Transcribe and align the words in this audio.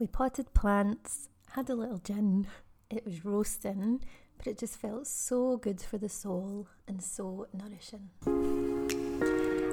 We 0.00 0.06
potted 0.06 0.54
plants, 0.54 1.28
had 1.54 1.68
a 1.68 1.74
little 1.74 1.98
gin. 1.98 2.46
It 2.88 3.04
was 3.04 3.24
roasting, 3.24 4.00
but 4.36 4.46
it 4.46 4.56
just 4.56 4.76
felt 4.76 5.08
so 5.08 5.56
good 5.56 5.80
for 5.80 5.98
the 5.98 6.08
soul 6.08 6.68
and 6.86 7.02
so 7.02 7.48
nourishing. 7.52 8.10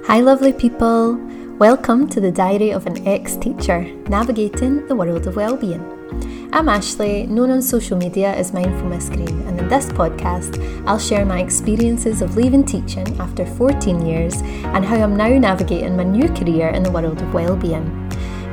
Hi, 0.08 0.22
lovely 0.22 0.52
people. 0.52 1.20
Welcome 1.60 2.10
to 2.10 2.20
the 2.20 2.32
Diary 2.32 2.72
of 2.72 2.88
an 2.88 3.08
Ex 3.08 3.36
Teacher, 3.36 3.84
navigating 4.10 4.88
the 4.88 4.96
world 4.96 5.28
of 5.28 5.36
well-being. 5.36 6.50
I'm 6.52 6.70
Ashley, 6.70 7.28
known 7.28 7.52
on 7.52 7.62
social 7.62 7.96
media 7.96 8.34
as 8.34 8.52
Mindful 8.52 8.90
Miss 8.90 9.10
Green, 9.10 9.42
and 9.42 9.60
in 9.60 9.68
this 9.68 9.90
podcast, 9.90 10.58
I'll 10.88 10.98
share 10.98 11.24
my 11.24 11.40
experiences 11.40 12.24
of 12.24 12.36
leaving 12.36 12.66
teaching 12.66 13.08
after 13.20 13.46
14 13.46 14.04
years 14.04 14.42
and 14.42 14.84
how 14.84 14.96
I'm 14.96 15.16
now 15.16 15.30
navigating 15.38 15.96
my 15.96 16.04
new 16.04 16.30
career 16.30 16.70
in 16.70 16.82
the 16.82 16.90
world 16.90 17.22
of 17.22 17.32
well-being. 17.32 18.05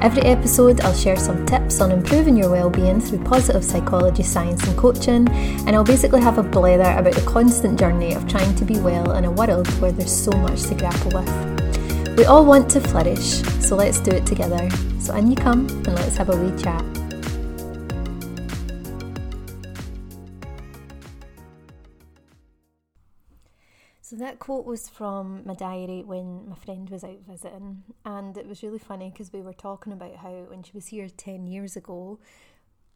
Every 0.02 0.22
episode, 0.22 0.80
I'll 0.80 0.92
share 0.92 1.16
some 1.16 1.46
tips 1.46 1.80
on 1.80 1.92
improving 1.92 2.36
your 2.36 2.50
well-being 2.50 3.00
through 3.00 3.22
positive 3.22 3.64
psychology, 3.64 4.24
science, 4.24 4.66
and 4.66 4.76
coaching, 4.76 5.28
and 5.28 5.76
I'll 5.76 5.84
basically 5.84 6.20
have 6.20 6.38
a 6.38 6.42
blather 6.42 6.98
about 6.98 7.14
the 7.14 7.20
constant 7.20 7.78
journey 7.78 8.12
of 8.12 8.26
trying 8.26 8.52
to 8.56 8.64
be 8.64 8.80
well 8.80 9.12
in 9.12 9.26
a 9.26 9.30
world 9.30 9.68
where 9.80 9.92
there's 9.92 10.10
so 10.10 10.32
much 10.32 10.64
to 10.64 10.74
grapple 10.74 11.12
with. 11.14 12.18
We 12.18 12.24
all 12.24 12.44
want 12.44 12.68
to 12.72 12.80
flourish, 12.80 13.42
so 13.64 13.76
let's 13.76 14.00
do 14.00 14.10
it 14.10 14.26
together. 14.26 14.68
So 14.98 15.14
in 15.14 15.30
you 15.30 15.36
come, 15.36 15.68
and 15.68 15.94
let's 15.94 16.16
have 16.16 16.30
a 16.30 16.36
wee 16.36 16.60
chat. 16.60 17.01
That 24.22 24.38
quote 24.38 24.66
was 24.66 24.88
from 24.88 25.42
my 25.44 25.54
diary 25.54 26.02
when 26.04 26.48
my 26.48 26.56
friend 26.56 26.88
was 26.90 27.04
out 27.04 27.20
visiting, 27.28 27.82
and 28.04 28.36
it 28.36 28.46
was 28.46 28.62
really 28.62 28.78
funny 28.78 29.10
because 29.10 29.32
we 29.32 29.42
were 29.42 29.52
talking 29.52 29.92
about 29.92 30.16
how 30.16 30.46
when 30.48 30.62
she 30.62 30.72
was 30.74 30.88
here 30.88 31.08
10 31.08 31.46
years 31.46 31.76
ago, 31.76 32.18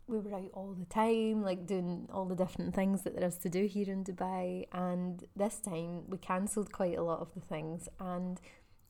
we 0.08 0.18
were 0.18 0.34
out 0.34 0.50
all 0.52 0.72
the 0.78 0.84
time, 0.84 1.42
like 1.42 1.66
doing 1.66 2.08
all 2.12 2.24
the 2.26 2.36
different 2.36 2.74
things 2.74 3.02
that 3.02 3.16
there 3.16 3.26
is 3.26 3.38
to 3.38 3.48
do 3.48 3.66
here 3.66 3.90
in 3.90 4.04
Dubai. 4.04 4.66
And 4.72 5.24
this 5.34 5.58
time 5.58 6.08
we 6.08 6.18
cancelled 6.18 6.72
quite 6.72 6.96
a 6.96 7.02
lot 7.02 7.20
of 7.20 7.34
the 7.34 7.40
things. 7.40 7.88
And 7.98 8.40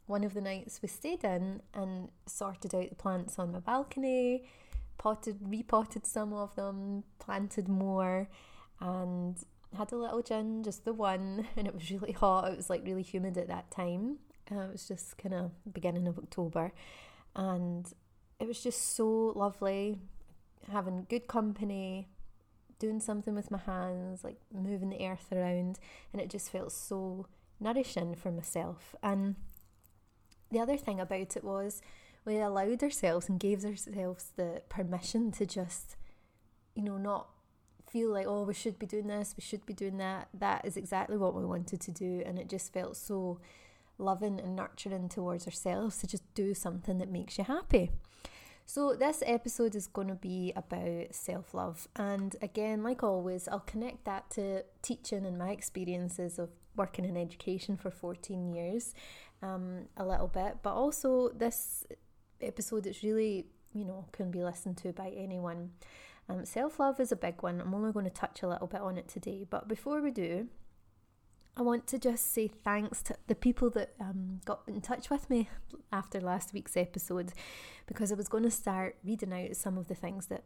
one 0.06 0.24
of 0.24 0.34
the 0.34 0.40
nights 0.40 0.80
we 0.82 0.88
stayed 0.88 1.24
in 1.24 1.62
and 1.72 2.10
sorted 2.26 2.74
out 2.74 2.90
the 2.90 2.96
plants 2.96 3.38
on 3.38 3.52
my 3.52 3.60
balcony, 3.60 4.44
potted, 4.98 5.38
repotted 5.40 6.06
some 6.06 6.32
of 6.32 6.54
them, 6.54 7.04
planted 7.18 7.68
more, 7.68 8.28
and 8.80 9.36
had 9.76 9.92
a 9.92 9.96
little 9.96 10.22
gin, 10.22 10.62
just 10.62 10.84
the 10.84 10.92
one, 10.92 11.46
and 11.56 11.66
it 11.66 11.74
was 11.74 11.90
really 11.90 12.12
hot. 12.12 12.52
It 12.52 12.56
was 12.56 12.70
like 12.70 12.84
really 12.84 13.02
humid 13.02 13.38
at 13.38 13.48
that 13.48 13.70
time. 13.70 14.18
Uh, 14.50 14.60
it 14.60 14.72
was 14.72 14.86
just 14.86 15.18
kind 15.18 15.34
of 15.34 15.50
beginning 15.72 16.06
of 16.06 16.18
October, 16.18 16.72
and 17.34 17.92
it 18.38 18.46
was 18.46 18.62
just 18.62 18.96
so 18.96 19.32
lovely 19.34 19.98
having 20.70 21.06
good 21.08 21.26
company, 21.26 22.08
doing 22.78 23.00
something 23.00 23.34
with 23.34 23.50
my 23.50 23.58
hands, 23.58 24.24
like 24.24 24.40
moving 24.52 24.90
the 24.90 25.06
earth 25.06 25.26
around, 25.32 25.78
and 26.12 26.20
it 26.20 26.30
just 26.30 26.50
felt 26.50 26.72
so 26.72 27.26
nourishing 27.60 28.14
for 28.14 28.30
myself. 28.30 28.94
And 29.02 29.36
the 30.50 30.60
other 30.60 30.76
thing 30.76 31.00
about 31.00 31.36
it 31.36 31.44
was 31.44 31.82
we 32.24 32.38
allowed 32.38 32.82
ourselves 32.82 33.28
and 33.28 33.40
gave 33.40 33.64
ourselves 33.64 34.32
the 34.36 34.62
permission 34.68 35.30
to 35.32 35.46
just, 35.46 35.96
you 36.74 36.82
know, 36.82 36.98
not 36.98 37.28
feel 37.90 38.12
like, 38.12 38.26
oh, 38.26 38.42
we 38.42 38.54
should 38.54 38.78
be 38.78 38.86
doing 38.86 39.06
this, 39.06 39.34
we 39.36 39.42
should 39.42 39.64
be 39.66 39.74
doing 39.74 39.98
that. 39.98 40.28
That 40.34 40.64
is 40.64 40.76
exactly 40.76 41.16
what 41.16 41.34
we 41.34 41.44
wanted 41.44 41.80
to 41.80 41.90
do. 41.90 42.22
And 42.24 42.38
it 42.38 42.48
just 42.48 42.72
felt 42.72 42.96
so 42.96 43.40
loving 43.98 44.40
and 44.40 44.56
nurturing 44.56 45.08
towards 45.08 45.46
ourselves 45.46 45.98
to 45.98 46.06
just 46.06 46.22
do 46.34 46.54
something 46.54 46.98
that 46.98 47.10
makes 47.10 47.38
you 47.38 47.44
happy. 47.44 47.90
So, 48.68 48.96
this 48.96 49.22
episode 49.24 49.76
is 49.76 49.86
going 49.86 50.08
to 50.08 50.16
be 50.16 50.52
about 50.56 51.14
self 51.14 51.54
love. 51.54 51.86
And 51.94 52.34
again, 52.42 52.82
like 52.82 53.04
always, 53.04 53.46
I'll 53.46 53.60
connect 53.60 54.04
that 54.06 54.28
to 54.30 54.64
teaching 54.82 55.24
and 55.24 55.38
my 55.38 55.50
experiences 55.50 56.40
of 56.40 56.50
working 56.74 57.04
in 57.04 57.16
education 57.16 57.76
for 57.76 57.90
14 57.90 58.52
years 58.52 58.92
um, 59.40 59.86
a 59.96 60.04
little 60.04 60.26
bit. 60.26 60.58
But 60.62 60.74
also, 60.74 61.28
this 61.28 61.86
episode 62.40 62.88
is 62.88 63.04
really, 63.04 63.46
you 63.72 63.84
know, 63.84 64.06
can 64.10 64.32
be 64.32 64.42
listened 64.42 64.78
to 64.78 64.92
by 64.92 65.10
anyone. 65.16 65.70
Um, 66.28 66.44
Self 66.44 66.80
love 66.80 67.00
is 67.00 67.12
a 67.12 67.16
big 67.16 67.42
one. 67.42 67.60
I'm 67.60 67.74
only 67.74 67.92
going 67.92 68.04
to 68.04 68.10
touch 68.10 68.42
a 68.42 68.48
little 68.48 68.66
bit 68.66 68.80
on 68.80 68.98
it 68.98 69.08
today. 69.08 69.46
But 69.48 69.68
before 69.68 70.00
we 70.00 70.10
do, 70.10 70.48
I 71.56 71.62
want 71.62 71.86
to 71.88 71.98
just 71.98 72.32
say 72.34 72.48
thanks 72.48 73.02
to 73.04 73.16
the 73.28 73.34
people 73.34 73.70
that 73.70 73.94
um, 74.00 74.40
got 74.44 74.62
in 74.66 74.80
touch 74.80 75.08
with 75.08 75.30
me 75.30 75.48
after 75.90 76.20
last 76.20 76.52
week's 76.52 76.76
episode 76.76 77.32
because 77.86 78.12
I 78.12 78.16
was 78.16 78.28
going 78.28 78.42
to 78.42 78.50
start 78.50 78.96
reading 79.04 79.32
out 79.32 79.56
some 79.56 79.78
of 79.78 79.88
the 79.88 79.94
things 79.94 80.26
that, 80.26 80.44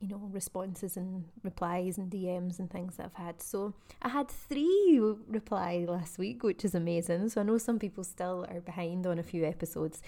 you 0.00 0.08
know, 0.08 0.28
responses 0.30 0.98
and 0.98 1.24
replies 1.42 1.96
and 1.96 2.10
DMs 2.10 2.58
and 2.58 2.70
things 2.70 2.96
that 2.96 3.06
I've 3.06 3.24
had. 3.24 3.40
So 3.40 3.74
I 4.02 4.08
had 4.08 4.28
three 4.28 5.00
reply 5.28 5.86
last 5.88 6.18
week, 6.18 6.42
which 6.42 6.64
is 6.64 6.74
amazing. 6.74 7.30
So 7.30 7.40
I 7.40 7.44
know 7.44 7.56
some 7.56 7.78
people 7.78 8.04
still 8.04 8.44
are 8.50 8.60
behind 8.60 9.06
on 9.06 9.18
a 9.18 9.22
few 9.22 9.46
episodes. 9.46 10.02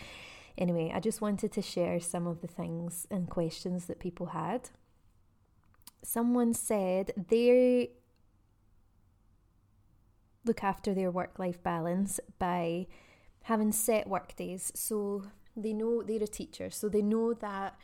Anyway, 0.58 0.92
I 0.94 1.00
just 1.00 1.22
wanted 1.22 1.50
to 1.52 1.62
share 1.62 1.98
some 1.98 2.26
of 2.26 2.42
the 2.42 2.46
things 2.46 3.06
and 3.10 3.30
questions 3.30 3.86
that 3.86 4.00
people 4.00 4.26
had 4.26 4.68
someone 6.02 6.54
said 6.54 7.12
they 7.16 7.90
look 10.44 10.64
after 10.64 10.94
their 10.94 11.10
work 11.10 11.38
life 11.38 11.62
balance 11.62 12.18
by 12.38 12.86
having 13.42 13.72
set 13.72 14.08
work 14.08 14.34
days. 14.36 14.72
So 14.74 15.24
they 15.56 15.72
know 15.72 16.02
they're 16.02 16.22
a 16.22 16.26
teacher, 16.26 16.70
so 16.70 16.88
they 16.88 17.02
know 17.02 17.34
that 17.34 17.76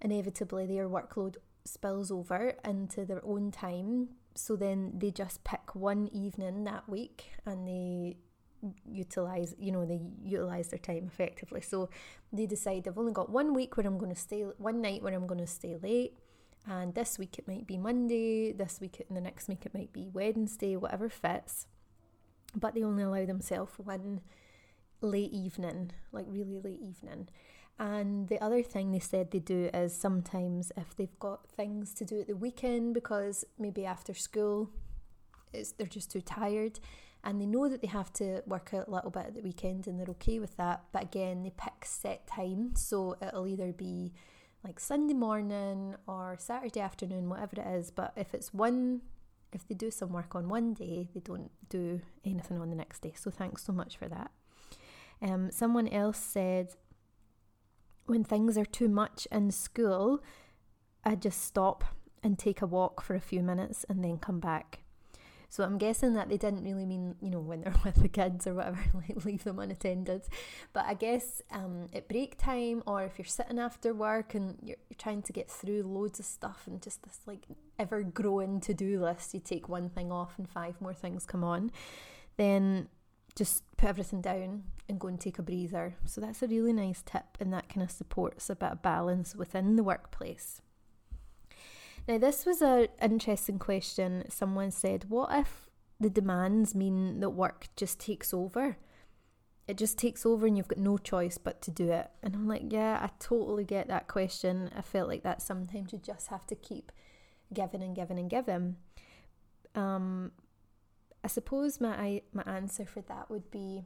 inevitably 0.00 0.66
their 0.66 0.88
workload 0.88 1.36
spills 1.64 2.10
over 2.10 2.54
into 2.64 3.04
their 3.04 3.24
own 3.24 3.50
time. 3.50 4.10
So 4.34 4.54
then 4.54 4.92
they 4.96 5.10
just 5.10 5.42
pick 5.42 5.74
one 5.74 6.08
evening 6.12 6.64
that 6.64 6.88
week 6.88 7.32
and 7.44 7.66
they 7.66 8.16
utilize 8.84 9.54
you 9.58 9.70
know 9.70 9.86
they 9.86 10.00
utilize 10.24 10.66
their 10.68 10.80
time 10.80 11.04
effectively 11.06 11.60
so 11.60 11.88
they 12.32 12.44
decide 12.44 12.88
i've 12.88 12.98
only 12.98 13.12
got 13.12 13.30
one 13.30 13.54
week 13.54 13.76
where 13.76 13.86
i'm 13.86 13.98
going 13.98 14.12
to 14.12 14.20
stay 14.20 14.42
one 14.58 14.80
night 14.80 15.00
where 15.00 15.14
i'm 15.14 15.28
going 15.28 15.40
to 15.40 15.46
stay 15.46 15.76
late 15.80 16.18
and 16.68 16.94
this 16.94 17.18
week 17.18 17.38
it 17.38 17.48
might 17.48 17.66
be 17.66 17.78
Monday, 17.78 18.52
this 18.52 18.78
week 18.80 19.02
and 19.08 19.16
the 19.16 19.20
next 19.20 19.48
week 19.48 19.64
it 19.64 19.74
might 19.74 19.92
be 19.92 20.08
Wednesday, 20.12 20.76
whatever 20.76 21.08
fits. 21.08 21.66
But 22.54 22.74
they 22.74 22.82
only 22.82 23.02
allow 23.02 23.24
themselves 23.24 23.72
one 23.78 24.20
late 25.00 25.32
evening, 25.32 25.92
like 26.12 26.26
really 26.28 26.58
late 26.58 26.80
evening. 26.80 27.28
And 27.78 28.28
the 28.28 28.42
other 28.42 28.62
thing 28.62 28.90
they 28.90 28.98
said 28.98 29.30
they 29.30 29.38
do 29.38 29.70
is 29.72 29.94
sometimes 29.94 30.72
if 30.76 30.96
they've 30.96 31.18
got 31.20 31.48
things 31.48 31.94
to 31.94 32.04
do 32.04 32.20
at 32.20 32.26
the 32.26 32.36
weekend 32.36 32.92
because 32.92 33.44
maybe 33.58 33.86
after 33.86 34.14
school 34.14 34.70
it's 35.52 35.72
they're 35.72 35.86
just 35.86 36.10
too 36.10 36.20
tired 36.20 36.80
and 37.24 37.40
they 37.40 37.46
know 37.46 37.68
that 37.68 37.80
they 37.80 37.86
have 37.86 38.12
to 38.14 38.42
work 38.46 38.72
out 38.74 38.88
a 38.88 38.90
little 38.90 39.10
bit 39.10 39.26
at 39.26 39.34
the 39.34 39.42
weekend 39.42 39.86
and 39.86 39.98
they're 39.98 40.06
okay 40.08 40.38
with 40.38 40.56
that. 40.56 40.84
But 40.92 41.02
again, 41.04 41.42
they 41.42 41.50
pick 41.50 41.84
set 41.84 42.26
time, 42.26 42.74
so 42.76 43.16
it'll 43.20 43.46
either 43.46 43.72
be 43.72 44.12
like 44.64 44.80
Sunday 44.80 45.14
morning 45.14 45.94
or 46.06 46.36
Saturday 46.38 46.80
afternoon, 46.80 47.28
whatever 47.28 47.60
it 47.60 47.66
is. 47.66 47.90
But 47.90 48.12
if 48.16 48.34
it's 48.34 48.52
one, 48.52 49.02
if 49.52 49.66
they 49.66 49.74
do 49.74 49.90
some 49.90 50.12
work 50.12 50.34
on 50.34 50.48
one 50.48 50.74
day, 50.74 51.08
they 51.14 51.20
don't 51.20 51.50
do 51.68 52.00
anything 52.24 52.60
on 52.60 52.70
the 52.70 52.76
next 52.76 53.00
day. 53.00 53.14
So 53.16 53.30
thanks 53.30 53.64
so 53.64 53.72
much 53.72 53.96
for 53.96 54.08
that. 54.08 54.30
Um, 55.22 55.50
someone 55.50 55.88
else 55.88 56.18
said, 56.18 56.74
when 58.06 58.24
things 58.24 58.56
are 58.56 58.64
too 58.64 58.88
much 58.88 59.26
in 59.30 59.50
school, 59.50 60.22
I 61.04 61.14
just 61.14 61.42
stop 61.42 61.84
and 62.22 62.38
take 62.38 62.62
a 62.62 62.66
walk 62.66 63.02
for 63.02 63.14
a 63.14 63.20
few 63.20 63.42
minutes 63.42 63.84
and 63.88 64.02
then 64.02 64.18
come 64.18 64.40
back. 64.40 64.80
So 65.50 65.64
I'm 65.64 65.78
guessing 65.78 66.14
that 66.14 66.28
they 66.28 66.36
didn't 66.36 66.62
really 66.62 66.84
mean, 66.84 67.14
you 67.22 67.30
know, 67.30 67.40
when 67.40 67.62
they're 67.62 67.74
with 67.84 67.96
the 67.96 68.08
kids 68.08 68.46
or 68.46 68.54
whatever, 68.54 68.78
like 68.94 69.24
leave 69.24 69.44
them 69.44 69.58
unattended. 69.58 70.22
But 70.72 70.86
I 70.86 70.94
guess 70.94 71.42
um, 71.50 71.88
at 71.94 72.08
break 72.08 72.38
time 72.38 72.82
or 72.86 73.02
if 73.04 73.18
you're 73.18 73.24
sitting 73.24 73.58
after 73.58 73.94
work 73.94 74.34
and 74.34 74.58
you're, 74.62 74.76
you're 74.88 74.98
trying 74.98 75.22
to 75.22 75.32
get 75.32 75.50
through 75.50 75.82
loads 75.82 76.18
of 76.18 76.26
stuff 76.26 76.64
and 76.66 76.82
just 76.82 77.02
this 77.02 77.20
like 77.26 77.46
ever 77.78 78.02
growing 78.02 78.60
to 78.60 78.74
do 78.74 79.00
list, 79.00 79.32
you 79.32 79.40
take 79.40 79.68
one 79.68 79.88
thing 79.88 80.12
off 80.12 80.34
and 80.38 80.48
five 80.48 80.80
more 80.80 80.94
things 80.94 81.24
come 81.24 81.42
on, 81.42 81.70
then 82.36 82.88
just 83.34 83.62
put 83.76 83.88
everything 83.88 84.20
down 84.20 84.64
and 84.88 84.98
go 84.98 85.08
and 85.08 85.20
take 85.20 85.38
a 85.38 85.42
breather. 85.42 85.96
So 86.04 86.20
that's 86.20 86.42
a 86.42 86.48
really 86.48 86.72
nice 86.72 87.02
tip 87.06 87.38
and 87.40 87.52
that 87.54 87.68
kind 87.68 87.82
of 87.82 87.90
supports 87.90 88.50
a 88.50 88.56
bit 88.56 88.72
of 88.72 88.82
balance 88.82 89.34
within 89.34 89.76
the 89.76 89.82
workplace. 89.82 90.60
Now, 92.08 92.16
this 92.16 92.46
was 92.46 92.62
an 92.62 92.88
interesting 93.02 93.58
question. 93.58 94.24
Someone 94.30 94.70
said, 94.70 95.10
What 95.10 95.28
if 95.30 95.68
the 96.00 96.08
demands 96.08 96.74
mean 96.74 97.20
that 97.20 97.30
work 97.30 97.66
just 97.76 98.00
takes 98.00 98.32
over? 98.32 98.78
It 99.66 99.76
just 99.76 99.98
takes 99.98 100.24
over 100.24 100.46
and 100.46 100.56
you've 100.56 100.68
got 100.68 100.78
no 100.78 100.96
choice 100.96 101.36
but 101.36 101.60
to 101.60 101.70
do 101.70 101.92
it. 101.92 102.10
And 102.22 102.34
I'm 102.34 102.48
like, 102.48 102.72
Yeah, 102.72 102.98
I 103.02 103.10
totally 103.18 103.64
get 103.64 103.88
that 103.88 104.08
question. 104.08 104.70
I 104.74 104.80
felt 104.80 105.06
like 105.06 105.22
that 105.22 105.42
sometimes 105.42 105.92
you 105.92 105.98
just 105.98 106.28
have 106.28 106.46
to 106.46 106.54
keep 106.54 106.92
giving 107.52 107.82
and 107.82 107.94
giving 107.94 108.18
and 108.18 108.30
giving. 108.30 108.76
Um, 109.74 110.32
I 111.22 111.28
suppose 111.28 111.78
my 111.78 112.22
my 112.32 112.42
answer 112.46 112.86
for 112.86 113.02
that 113.02 113.28
would 113.28 113.50
be 113.50 113.84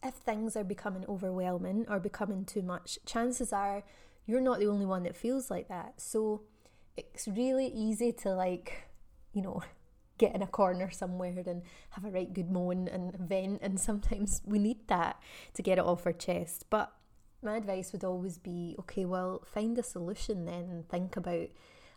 if 0.00 0.14
things 0.14 0.54
are 0.54 0.62
becoming 0.62 1.04
overwhelming 1.08 1.86
or 1.88 1.98
becoming 1.98 2.44
too 2.44 2.62
much, 2.62 3.00
chances 3.04 3.52
are 3.52 3.82
you're 4.26 4.40
not 4.40 4.60
the 4.60 4.68
only 4.68 4.86
one 4.86 5.02
that 5.02 5.16
feels 5.16 5.50
like 5.50 5.66
that. 5.66 6.00
So 6.00 6.42
it's 6.96 7.28
really 7.28 7.66
easy 7.66 8.12
to 8.12 8.30
like, 8.30 8.88
you 9.32 9.42
know, 9.42 9.62
get 10.18 10.34
in 10.34 10.42
a 10.42 10.46
corner 10.46 10.90
somewhere 10.90 11.42
and 11.46 11.62
have 11.90 12.04
a 12.04 12.10
right 12.10 12.32
good 12.32 12.50
moan 12.50 12.88
and 12.88 13.12
vent 13.18 13.60
and 13.62 13.80
sometimes 13.80 14.40
we 14.44 14.58
need 14.58 14.86
that 14.86 15.20
to 15.54 15.62
get 15.62 15.78
it 15.78 15.84
off 15.84 16.06
our 16.06 16.12
chest. 16.12 16.66
But 16.70 16.92
my 17.42 17.56
advice 17.56 17.92
would 17.92 18.04
always 18.04 18.38
be 18.38 18.74
okay, 18.80 19.04
well, 19.04 19.42
find 19.44 19.78
a 19.78 19.82
solution 19.82 20.44
then 20.44 20.68
and 20.70 20.88
think 20.88 21.16
about 21.16 21.48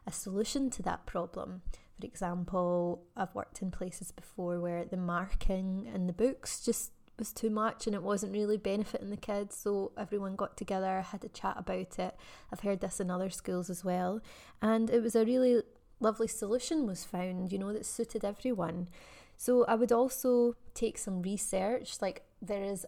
a 0.05 0.11
solution 0.11 0.69
to 0.71 0.83
that 0.83 1.05
problem. 1.05 1.61
For 1.99 2.05
example, 2.05 3.03
I've 3.15 3.33
worked 3.33 3.61
in 3.61 3.71
places 3.71 4.11
before 4.11 4.59
where 4.59 4.85
the 4.85 4.97
marking 4.97 5.89
in 5.93 6.07
the 6.07 6.13
books 6.13 6.63
just 6.63 6.91
was 7.17 7.33
too 7.33 7.49
much 7.49 7.87
and 7.87 7.95
it 7.95 8.03
wasn't 8.03 8.33
really 8.33 8.57
benefiting 8.57 9.09
the 9.09 9.17
kids, 9.17 9.55
so 9.55 9.91
everyone 9.97 10.35
got 10.35 10.57
together, 10.57 11.01
had 11.01 11.23
a 11.23 11.29
chat 11.29 11.55
about 11.57 11.97
it. 11.99 12.15
I've 12.51 12.61
heard 12.61 12.81
this 12.81 12.99
in 12.99 13.09
other 13.09 13.29
schools 13.29 13.69
as 13.69 13.83
well, 13.83 14.21
and 14.61 14.89
it 14.89 15.01
was 15.01 15.15
a 15.15 15.25
really 15.25 15.61
lovely 15.99 16.27
solution 16.27 16.85
was 16.85 17.03
found, 17.03 17.51
you 17.51 17.57
know, 17.57 17.73
that 17.73 17.85
suited 17.85 18.23
everyone. 18.23 18.87
So 19.35 19.65
I 19.65 19.75
would 19.75 19.91
also 19.91 20.55
take 20.73 20.97
some 20.97 21.21
research, 21.21 22.01
like 22.01 22.23
there 22.41 22.63
is 22.63 22.85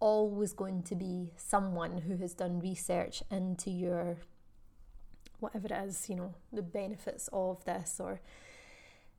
always 0.00 0.52
going 0.52 0.82
to 0.84 0.94
be 0.94 1.32
someone 1.36 1.98
who 1.98 2.16
has 2.18 2.34
done 2.34 2.60
research 2.60 3.22
into 3.30 3.70
your 3.70 4.16
whatever 5.40 5.66
it 5.66 5.88
is, 5.88 6.08
you 6.08 6.16
know, 6.16 6.34
the 6.52 6.62
benefits 6.62 7.28
of 7.32 7.64
this 7.64 8.00
or 8.00 8.20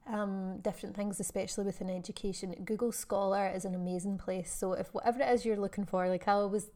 um, 0.09 0.59
different 0.61 0.95
things, 0.95 1.19
especially 1.19 1.65
within 1.65 1.89
education. 1.89 2.56
Google 2.65 2.91
Scholar 2.91 3.47
is 3.47 3.63
an 3.63 3.75
amazing 3.75 4.17
place. 4.17 4.51
So 4.51 4.73
if 4.73 4.94
whatever 4.94 5.21
it 5.21 5.29
is 5.29 5.45
you're 5.45 5.57
looking 5.57 5.85
for, 5.85 6.09
like 6.09 6.27
I 6.27 6.33
always 6.33 6.71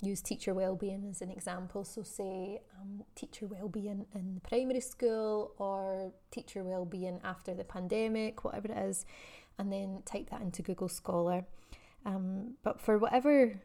use 0.00 0.22
teacher 0.22 0.54
well-being 0.54 1.06
as 1.10 1.20
an 1.20 1.30
example. 1.30 1.84
So 1.84 2.02
say 2.02 2.62
um, 2.80 3.02
teacher 3.14 3.46
well-being 3.46 4.06
in 4.14 4.40
primary 4.48 4.80
school 4.80 5.52
or 5.58 6.12
teacher 6.30 6.62
well-being 6.62 7.20
after 7.24 7.54
the 7.54 7.64
pandemic, 7.64 8.44
whatever 8.44 8.68
it 8.68 8.78
is, 8.78 9.04
and 9.58 9.72
then 9.72 10.02
type 10.06 10.30
that 10.30 10.40
into 10.40 10.62
Google 10.62 10.88
Scholar. 10.88 11.44
Um, 12.06 12.54
but 12.62 12.80
for 12.80 12.96
whatever 12.96 13.60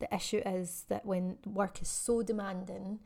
the 0.00 0.12
issue 0.14 0.42
is 0.44 0.86
that 0.88 1.04
when 1.04 1.36
work 1.46 1.80
is 1.82 1.88
so 1.88 2.22
demanding 2.22 3.00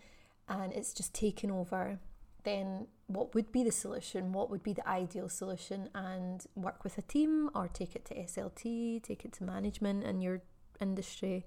and 0.48 0.72
it's 0.72 0.94
just 0.94 1.12
taken 1.12 1.50
over 1.50 1.98
then 2.44 2.86
what 3.06 3.34
would 3.34 3.52
be 3.52 3.62
the 3.62 3.72
solution? 3.72 4.32
What 4.32 4.50
would 4.50 4.62
be 4.62 4.72
the 4.72 4.86
ideal 4.88 5.28
solution? 5.28 5.88
And 5.94 6.44
work 6.54 6.84
with 6.84 6.96
a 6.98 7.02
team 7.02 7.50
or 7.54 7.68
take 7.68 7.96
it 7.96 8.04
to 8.06 8.14
SLT, 8.14 9.02
take 9.02 9.24
it 9.24 9.32
to 9.34 9.44
management 9.44 10.04
in 10.04 10.20
your 10.20 10.42
industry 10.80 11.44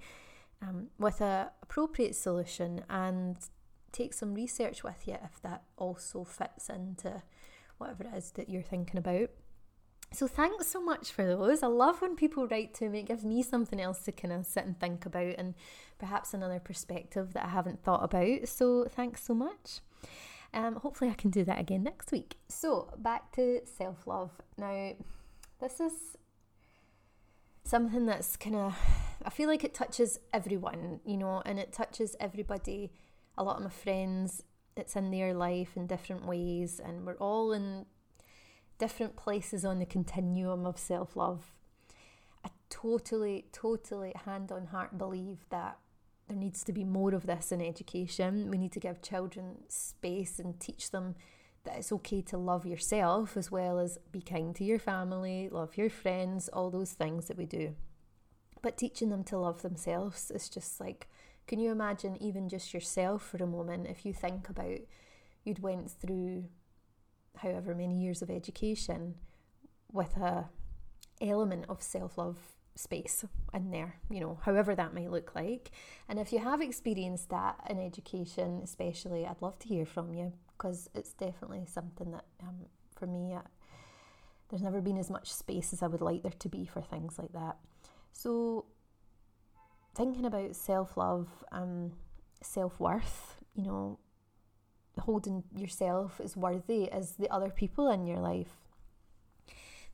um, 0.62 0.88
with 1.00 1.22
a 1.22 1.52
appropriate 1.64 2.16
solution 2.16 2.84
and 2.90 3.38
take 3.92 4.14
some 4.14 4.34
research 4.34 4.84
with 4.84 5.08
you 5.08 5.18
if 5.24 5.42
that 5.42 5.64
also 5.78 6.24
fits 6.24 6.70
into 6.70 7.22
whatever 7.78 8.04
it 8.04 8.14
is 8.16 8.32
that 8.32 8.50
you're 8.50 8.62
thinking 8.62 8.98
about. 8.98 9.30
So 10.14 10.26
thanks 10.26 10.68
so 10.68 10.82
much 10.82 11.12
for 11.12 11.26
those. 11.26 11.62
I 11.62 11.68
love 11.68 12.02
when 12.02 12.16
people 12.16 12.48
write 12.48 12.74
to 12.76 12.90
me. 12.90 13.00
It 13.00 13.08
gives 13.08 13.26
me 13.26 13.44
something 13.44 13.80
else 13.80 14.00
to 14.02 14.12
kind 14.12 14.34
of 14.34 14.46
sit 14.46 14.66
and 14.66 14.80
think 14.80 15.06
about 15.06 15.36
and 15.38 15.54
perhaps 16.00 16.34
another 16.34 16.60
perspective 16.60 17.34
that 17.34 17.46
I 17.46 17.50
haven't 17.50 17.84
thought 17.84 18.04
about. 18.04 18.48
So 18.48 18.86
thanks 18.86 19.24
so 19.24 19.34
much. 19.34 19.82
Um, 20.54 20.76
hopefully, 20.76 21.10
I 21.10 21.14
can 21.14 21.30
do 21.30 21.44
that 21.44 21.60
again 21.60 21.84
next 21.84 22.12
week. 22.12 22.38
So, 22.48 22.94
back 22.98 23.32
to 23.34 23.62
self 23.66 24.08
love. 24.08 24.32
Now, 24.58 24.94
this 25.60 25.80
is 25.80 26.18
something 27.64 28.06
that's 28.06 28.38
kind 28.38 28.56
of, 28.56 28.78
I 29.26 29.30
feel 29.30 29.50
like 29.50 29.64
it 29.64 29.74
touches 29.74 30.20
everyone, 30.34 31.02
you 31.06 31.18
know, 31.18 31.42
and 31.46 31.60
it 31.60 31.74
touches 31.74 32.16
everybody. 32.20 32.92
A 33.38 33.44
lot 33.44 33.58
of 33.58 33.64
my 33.64 33.70
friends, 33.70 34.44
it's 34.76 34.96
in 34.96 35.12
their 35.12 35.34
life 35.34 35.76
in 35.76 35.86
different 35.88 36.26
ways, 36.26 36.80
and 36.84 37.06
we're 37.06 37.18
all 37.18 37.52
in 37.52 37.86
different 38.78 39.16
places 39.16 39.66
on 39.66 39.80
the 39.80 39.86
continuum 39.86 40.66
of 40.66 40.78
self 40.78 41.16
love. 41.16 41.54
I 42.46 42.50
totally, 42.70 43.46
totally 43.52 44.14
hand 44.26 44.52
on 44.52 44.68
heart 44.68 44.98
believe 44.98 45.46
that 45.50 45.78
there 46.28 46.38
needs 46.38 46.64
to 46.66 46.74
be 46.74 46.84
more 46.84 47.14
of 47.14 47.26
this 47.26 47.52
in 47.52 47.62
education. 47.62 48.50
We 48.50 48.58
need 48.58 48.74
to 48.74 48.80
give 48.80 49.02
children 49.02 49.64
space 49.70 50.40
and 50.40 50.60
teach 50.60 50.92
them 50.92 51.16
that 51.64 51.78
it's 51.78 51.92
okay 51.92 52.22
to 52.24 52.38
love 52.38 52.66
yourself 52.66 53.38
as 53.38 53.52
well 53.52 53.80
as 53.80 53.98
be 54.12 54.22
kind 54.22 54.56
to 54.56 54.64
your 54.64 54.80
family, 54.80 55.50
love 55.50 55.78
your 55.78 55.90
friends, 55.90 56.50
all 56.50 56.70
those 56.70 56.94
things 56.94 57.28
that 57.28 57.38
we 57.38 57.46
do. 57.46 57.76
But 58.62 58.78
teaching 58.78 59.10
them 59.10 59.24
to 59.26 59.38
love 59.38 59.62
themselves 59.62 60.32
is 60.32 60.50
just 60.50 60.80
like, 60.80 61.08
can 61.48 61.60
you 61.60 61.72
imagine 61.72 62.22
even 62.22 62.50
just 62.50 62.74
yourself 62.74 63.24
for 63.24 63.38
a 63.38 63.48
moment 63.48 63.88
if 63.88 64.06
you 64.06 64.14
think 64.14 64.50
about 64.50 64.80
you'd 65.46 65.64
went 65.64 65.90
through 65.90 66.46
however 67.38 67.74
many 67.74 68.02
years 68.02 68.22
of 68.22 68.30
education 68.30 69.16
with 69.94 70.18
a 70.18 70.50
element 71.22 71.66
of 71.70 71.82
self-love 71.82 72.57
space 72.78 73.26
in 73.54 73.72
there, 73.72 73.96
you 74.10 74.20
know, 74.20 74.40
however 74.44 74.76
that 74.76 74.94
might 74.94 75.12
look 75.12 75.36
like. 75.36 75.72
And 76.08 76.20
if 76.20 76.32
you 76.32 76.40
have 76.40 76.62
experienced 76.62 77.30
that 77.30 77.60
in 77.70 77.80
education, 77.80 78.62
especially, 78.64 79.26
I'd 79.26 79.42
love 79.42 79.60
to 79.60 79.68
hear 79.68 79.86
from 79.86 80.14
you 80.14 80.34
because 80.58 80.90
it's 80.96 81.14
definitely 81.14 81.66
something 81.68 82.12
that, 82.12 82.26
um, 82.42 82.66
for 82.96 83.08
me, 83.08 83.34
uh, 83.34 83.42
there's 84.50 84.62
never 84.62 84.82
been 84.82 84.98
as 84.98 85.10
much 85.10 85.34
space 85.34 85.74
as 85.74 85.84
I 85.84 85.88
would 85.88 86.02
like 86.02 86.24
there 86.24 86.32
to 86.32 86.50
be 86.50 86.66
for 86.66 86.82
things 86.82 87.18
like 87.18 87.34
that. 87.34 87.58
So, 88.14 88.66
thinking 89.94 90.26
about 90.26 90.56
self 90.56 90.98
love, 90.98 91.28
um, 91.52 91.92
self 92.42 92.80
worth, 92.80 93.36
you 93.56 93.64
know, 93.64 94.00
holding 95.00 95.44
yourself 95.56 96.20
as 96.24 96.36
worthy 96.36 96.92
as 96.92 97.14
the 97.14 97.30
other 97.30 97.50
people 97.50 97.90
in 97.90 98.08
your 98.08 98.20
life 98.20 98.67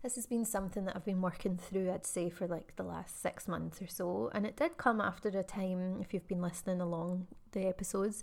this 0.03 0.15
has 0.15 0.25
been 0.25 0.43
something 0.43 0.83
that 0.85 0.95
I've 0.95 1.05
been 1.05 1.21
working 1.21 1.57
through, 1.57 1.91
I'd 1.91 2.05
say, 2.05 2.29
for 2.29 2.45
like 2.45 2.75
the 2.75 2.83
last 2.83 3.21
six 3.21 3.47
months 3.47 3.81
or 3.81 3.87
so. 3.87 4.29
And 4.33 4.45
it 4.45 4.57
did 4.57 4.77
come 4.77 4.99
after 4.99 5.29
a 5.29 5.43
time, 5.43 5.99
if 6.01 6.13
you've 6.13 6.27
been 6.27 6.41
listening 6.41 6.81
along 6.81 7.27
the 7.53 7.67
episodes, 7.67 8.21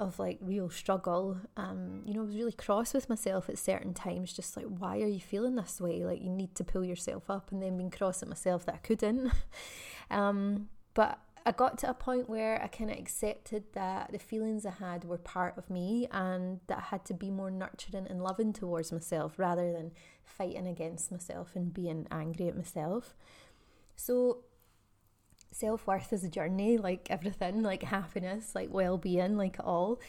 of 0.00 0.18
like 0.18 0.38
real 0.40 0.68
struggle. 0.68 1.38
Um, 1.56 2.02
you 2.04 2.14
know, 2.14 2.22
I 2.22 2.24
was 2.24 2.34
really 2.34 2.52
cross 2.52 2.94
with 2.94 3.08
myself 3.08 3.48
at 3.48 3.58
certain 3.58 3.94
times, 3.94 4.32
just 4.32 4.56
like, 4.56 4.66
why 4.66 4.96
are 4.96 5.06
you 5.06 5.20
feeling 5.20 5.54
this 5.54 5.80
way? 5.80 6.04
Like, 6.04 6.20
you 6.20 6.30
need 6.30 6.54
to 6.56 6.64
pull 6.64 6.84
yourself 6.84 7.30
up, 7.30 7.52
and 7.52 7.62
then 7.62 7.76
being 7.76 7.90
cross 7.90 8.22
at 8.22 8.28
myself 8.28 8.66
that 8.66 8.74
I 8.74 8.78
couldn't. 8.78 9.30
um, 10.10 10.68
but 10.94 11.20
I 11.46 11.52
got 11.52 11.78
to 11.78 11.90
a 11.90 11.94
point 11.94 12.28
where 12.28 12.62
I 12.62 12.66
kind 12.66 12.90
of 12.90 12.98
accepted 12.98 13.64
that 13.72 14.12
the 14.12 14.18
feelings 14.18 14.66
I 14.66 14.72
had 14.72 15.04
were 15.04 15.18
part 15.18 15.56
of 15.56 15.70
me 15.70 16.06
and 16.10 16.60
that 16.66 16.78
I 16.78 16.82
had 16.82 17.04
to 17.06 17.14
be 17.14 17.30
more 17.30 17.50
nurturing 17.50 18.06
and 18.08 18.22
loving 18.22 18.52
towards 18.52 18.92
myself 18.92 19.38
rather 19.38 19.72
than 19.72 19.92
fighting 20.24 20.66
against 20.66 21.10
myself 21.10 21.52
and 21.54 21.72
being 21.72 22.06
angry 22.10 22.48
at 22.48 22.56
myself. 22.56 23.14
So, 23.96 24.44
self 25.50 25.86
worth 25.86 26.12
is 26.12 26.24
a 26.24 26.28
journey, 26.28 26.76
like 26.76 27.06
everything, 27.10 27.62
like 27.62 27.84
happiness, 27.84 28.54
like 28.54 28.68
well 28.70 28.98
being, 28.98 29.36
like 29.36 29.56
all, 29.60 30.00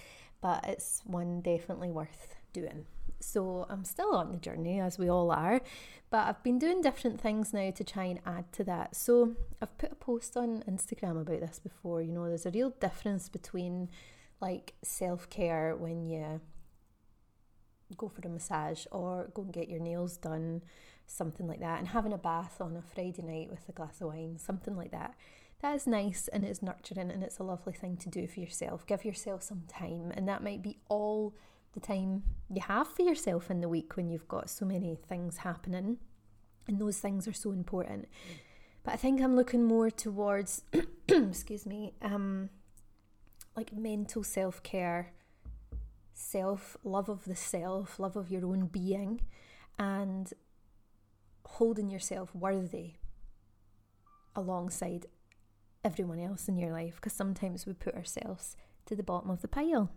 but 0.42 0.68
it's 0.68 1.02
one 1.06 1.42
definitely 1.42 1.92
worth 1.92 2.36
doing. 2.54 2.86
So 3.20 3.66
I'm 3.70 3.84
still 3.84 4.16
on 4.16 4.32
the 4.32 4.38
journey, 4.38 4.80
as 4.80 4.98
we 4.98 5.10
all 5.10 5.32
are, 5.32 5.62
but 6.10 6.28
I've 6.28 6.44
been 6.44 6.60
doing 6.60 6.82
different 6.82 7.22
things 7.22 7.54
now 7.54 7.72
to 7.72 7.84
try 7.84 8.06
and 8.06 8.20
add 8.26 8.52
to 8.54 8.64
that. 8.66 8.96
So 8.96 9.36
I've 9.62 9.78
put 9.78 9.92
a 9.92 9.96
post 9.96 10.36
on 10.36 10.64
Instagram 10.70 11.22
about 11.22 11.40
this 11.40 11.60
before. 11.60 12.02
You 12.02 12.12
know, 12.12 12.28
there's 12.28 12.46
a 12.46 12.52
real 12.52 12.72
difference 12.72 13.30
between 13.30 13.90
like 14.42 14.74
self 14.84 15.30
care 15.30 15.76
when 15.76 16.08
you 16.08 16.42
go 17.98 18.10
for 18.10 18.26
a 18.26 18.30
massage 18.30 18.86
or 18.92 19.30
go 19.34 19.44
and 19.44 19.54
get 19.54 19.70
your 19.70 19.80
nails 19.80 20.18
done, 20.18 20.64
something 21.06 21.48
like 21.48 21.60
that, 21.60 21.80
and 21.80 21.90
having 21.90 22.14
a 22.14 22.18
bath 22.18 22.60
on 22.60 22.76
a 22.76 22.82
Friday 22.82 23.22
night 23.22 23.50
with 23.50 23.68
a 23.70 23.72
glass 23.72 24.02
of 24.02 24.08
wine, 24.08 24.38
something 24.38 24.76
like 24.76 24.92
that. 24.92 25.16
That 25.62 25.76
is 25.76 25.86
nice 25.86 26.28
and 26.28 26.44
it's 26.44 26.64
nurturing 26.64 27.12
and 27.12 27.24
it's 27.24 27.38
a 27.38 27.44
lovely 27.44 27.74
thing 27.74 27.96
to 27.98 28.10
do 28.10 28.26
for 28.26 28.40
yourself. 28.40 28.88
Give 28.88 29.06
yourself 29.06 29.44
some 29.44 29.64
time, 29.68 30.12
and 30.16 30.28
that 30.28 30.44
might 30.44 30.64
be 30.64 30.80
all 30.90 31.36
the 31.74 31.80
time 31.80 32.24
you 32.50 32.62
have 32.62 32.88
for 32.88 33.02
yourself 33.02 33.50
in 33.50 33.62
the 33.62 33.70
week 33.70 33.96
when 33.96 34.10
you've 34.10 34.28
got 34.28 34.50
so 34.50 34.66
many 34.66 34.96
things 34.96 35.38
happening. 35.38 35.98
And 36.68 36.80
those 36.80 37.00
things 37.00 37.28
are 37.28 37.34
so 37.34 37.52
important. 37.52 38.08
But 38.84 38.94
I 38.94 38.98
think 38.98 39.22
I'm 39.22 39.36
looking 39.36 39.64
more 39.64 39.90
towards, 39.90 40.64
excuse 41.08 41.66
me, 41.66 41.94
um, 42.02 42.50
like 43.56 43.74
mental 43.74 44.24
self 44.24 44.64
care, 44.64 45.14
self 46.14 46.78
love 46.84 47.10
of 47.10 47.26
the 47.26 47.36
self, 47.36 48.00
love 48.00 48.16
of 48.16 48.32
your 48.32 48.46
own 48.46 48.68
being, 48.68 49.22
and 49.78 50.34
holding 51.46 51.90
yourself 51.90 52.34
worthy 52.34 52.94
alongside 54.36 55.06
everyone 55.84 56.20
else 56.20 56.48
in 56.48 56.58
your 56.58 56.72
life. 56.72 56.96
Because 56.96 57.14
sometimes 57.14 57.66
we 57.66 57.74
put 57.74 57.96
ourselves 57.96 58.56
to 58.86 58.96
the 58.96 59.04
bottom 59.04 59.30
of 59.30 59.42
the 59.42 59.48
pile. 59.48 59.92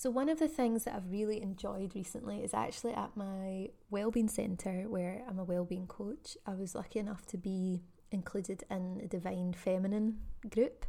So, 0.00 0.10
one 0.10 0.28
of 0.28 0.38
the 0.38 0.46
things 0.46 0.84
that 0.84 0.94
I've 0.94 1.10
really 1.10 1.42
enjoyed 1.42 1.96
recently 1.96 2.44
is 2.44 2.54
actually 2.54 2.92
at 2.94 3.16
my 3.16 3.70
wellbeing 3.90 4.28
centre 4.28 4.84
where 4.88 5.24
I'm 5.28 5.40
a 5.40 5.44
wellbeing 5.44 5.88
coach. 5.88 6.36
I 6.46 6.54
was 6.54 6.76
lucky 6.76 7.00
enough 7.00 7.26
to 7.26 7.36
be 7.36 7.82
included 8.12 8.62
in 8.70 9.00
a 9.02 9.08
Divine 9.08 9.54
Feminine 9.54 10.20
group, 10.48 10.86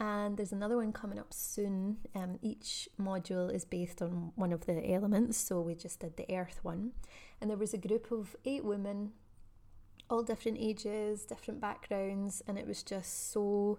and 0.00 0.36
there's 0.36 0.50
another 0.50 0.74
one 0.74 0.92
coming 0.92 1.20
up 1.20 1.32
soon. 1.32 1.98
Um, 2.16 2.40
each 2.42 2.88
module 3.00 3.54
is 3.54 3.64
based 3.64 4.02
on 4.02 4.32
one 4.34 4.52
of 4.52 4.66
the 4.66 4.90
elements, 4.90 5.38
so 5.38 5.60
we 5.60 5.76
just 5.76 6.00
did 6.00 6.16
the 6.16 6.28
earth 6.36 6.58
one. 6.64 6.90
And 7.40 7.48
there 7.48 7.56
was 7.56 7.74
a 7.74 7.78
group 7.78 8.10
of 8.10 8.34
eight 8.44 8.64
women, 8.64 9.12
all 10.10 10.24
different 10.24 10.58
ages, 10.58 11.24
different 11.24 11.60
backgrounds, 11.60 12.42
and 12.48 12.58
it 12.58 12.66
was 12.66 12.82
just 12.82 13.30
so, 13.30 13.78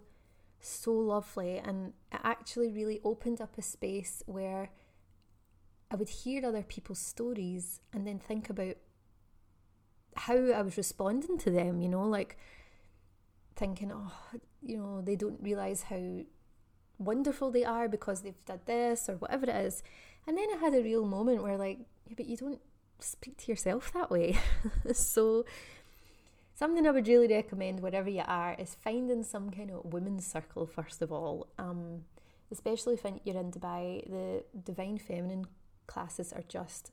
so 0.62 0.94
lovely. 0.94 1.58
And 1.58 1.94
it 2.12 2.20
actually 2.24 2.70
really 2.70 3.00
opened 3.04 3.42
up 3.42 3.58
a 3.58 3.62
space 3.62 4.24
where 4.26 4.72
I 5.92 5.96
would 5.96 6.10
hear 6.10 6.46
other 6.46 6.64
people's 6.64 7.00
stories 7.00 7.82
and 7.94 8.06
then 8.06 8.20
think 8.20 8.50
about 8.50 8.76
how 10.16 10.36
I 10.36 10.62
was 10.62 10.78
responding 10.78 11.38
to 11.40 11.52
them, 11.52 11.82
you 11.82 11.90
know, 11.90 12.04
like 12.04 12.38
thinking, 13.56 13.92
oh, 13.94 14.12
you 14.62 14.78
know, 14.78 15.02
they 15.02 15.16
don't 15.16 15.42
realize 15.42 15.84
how 15.84 16.22
wonderful 16.98 17.50
they 17.50 17.64
are 17.64 17.88
because 17.88 18.22
they've 18.22 18.46
done 18.46 18.60
this 18.66 19.10
or 19.10 19.16
whatever 19.16 19.46
it 19.46 19.56
is. 19.56 19.82
And 20.28 20.38
then 20.38 20.48
I 20.54 20.58
had 20.58 20.76
a 20.76 20.84
real 20.84 21.06
moment 21.06 21.42
where, 21.42 21.58
like, 21.58 21.80
yeah, 22.06 22.14
but 22.18 22.28
you 22.28 22.38
don't 22.38 22.62
speak 23.00 23.38
to 23.38 23.52
yourself 23.52 23.92
that 23.94 24.12
way. 24.12 24.38
so, 24.94 25.46
something 26.60 26.86
I 26.86 26.92
would 26.92 27.08
really 27.08 27.34
recommend 27.34 27.80
wherever 27.80 28.10
you 28.10 28.24
are 28.28 28.54
is 28.60 28.76
finding 28.76 29.24
some 29.24 29.50
kind 29.50 29.72
of 29.72 29.94
women's 29.94 30.28
circle, 30.28 30.66
first 30.66 31.02
of 31.02 31.10
all. 31.10 31.48
Um, 31.58 32.02
especially 32.52 32.96
if 32.96 33.06
you're 33.24 33.38
in 33.38 33.52
Dubai, 33.52 34.04
the 34.10 34.44
Divine 34.70 34.98
Feminine 34.98 35.46
classes 35.88 36.34
are 36.34 36.44
just, 36.50 36.92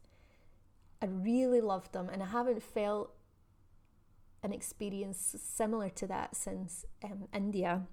I 1.03 1.07
really 1.07 1.61
love 1.61 1.91
them, 1.91 2.09
and 2.13 2.23
I 2.23 2.27
haven't 2.27 2.63
felt 2.63 3.11
an 4.45 4.53
experience 4.53 5.35
similar 5.43 5.89
to 6.01 6.07
that 6.07 6.37
since 6.37 6.85
um, 7.03 7.27
India. 7.35 7.89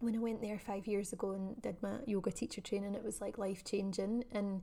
When 0.00 0.16
I 0.16 0.18
went 0.18 0.42
there 0.42 0.58
five 0.58 0.88
years 0.88 1.12
ago 1.12 1.30
and 1.30 1.62
did 1.62 1.80
my 1.80 1.98
yoga 2.06 2.32
teacher 2.32 2.60
training, 2.60 2.96
it 2.96 3.04
was 3.04 3.20
like 3.20 3.38
life 3.38 3.62
changing 3.62 4.24
in 4.32 4.62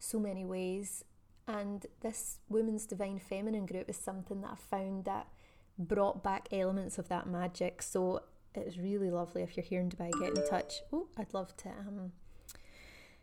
so 0.00 0.18
many 0.18 0.44
ways. 0.44 1.04
And 1.46 1.86
this 2.00 2.38
Women's 2.48 2.86
Divine 2.86 3.20
Feminine 3.20 3.66
group 3.66 3.88
is 3.88 3.96
something 3.96 4.40
that 4.40 4.50
I 4.50 4.76
found 4.76 5.04
that 5.04 5.28
brought 5.78 6.22
back 6.22 6.48
elements 6.52 6.98
of 6.98 7.08
that 7.08 7.26
magic. 7.26 7.82
So 7.82 8.22
it's 8.54 8.76
really 8.76 9.10
lovely 9.10 9.42
if 9.42 9.56
you're 9.56 9.64
here 9.64 9.80
in 9.80 9.90
Dubai, 9.90 10.10
get 10.20 10.36
in 10.36 10.48
touch. 10.48 10.82
Oh, 10.92 11.08
I'd 11.16 11.32
love 11.32 11.56
to 11.58 11.68
um, 11.70 12.12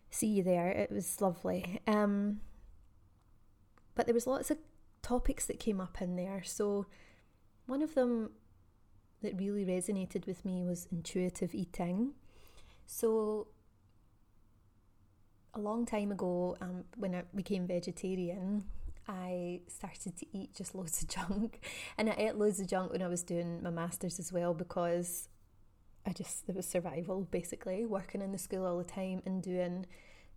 see 0.09 0.27
you 0.27 0.43
there. 0.43 0.69
It 0.69 0.91
was 0.91 1.21
lovely. 1.21 1.81
Um, 1.87 2.41
but 3.95 4.05
there 4.05 4.15
was 4.15 4.27
lots 4.27 4.49
of 4.49 4.57
topics 5.01 5.45
that 5.45 5.59
came 5.59 5.79
up 5.81 6.01
in 6.01 6.15
there. 6.15 6.41
So 6.43 6.85
one 7.65 7.81
of 7.81 7.93
them 7.95 8.31
that 9.21 9.37
really 9.37 9.65
resonated 9.65 10.25
with 10.25 10.45
me 10.45 10.63
was 10.63 10.87
intuitive 10.91 11.53
eating. 11.53 12.13
So, 12.85 13.47
a 15.53 15.59
long 15.59 15.85
time 15.85 16.11
ago, 16.11 16.57
um, 16.61 16.85
when 16.97 17.13
I 17.13 17.23
became 17.35 17.67
vegetarian, 17.67 18.63
I 19.09 19.61
started 19.67 20.15
to 20.17 20.25
eat 20.37 20.53
just 20.53 20.75
loads 20.75 21.01
of 21.01 21.09
junk. 21.09 21.59
And 21.97 22.09
I 22.09 22.15
ate 22.17 22.35
loads 22.35 22.59
of 22.59 22.67
junk 22.67 22.91
when 22.91 23.01
I 23.01 23.07
was 23.07 23.23
doing 23.23 23.61
my 23.63 23.71
master's 23.71 24.19
as 24.19 24.31
well 24.31 24.53
because 24.53 25.27
I 26.05 26.13
just, 26.13 26.47
it 26.47 26.55
was 26.55 26.67
survival 26.67 27.27
basically, 27.31 27.85
working 27.85 28.21
in 28.21 28.31
the 28.31 28.37
school 28.37 28.65
all 28.65 28.77
the 28.77 28.83
time 28.83 29.21
and 29.25 29.41
doing 29.41 29.87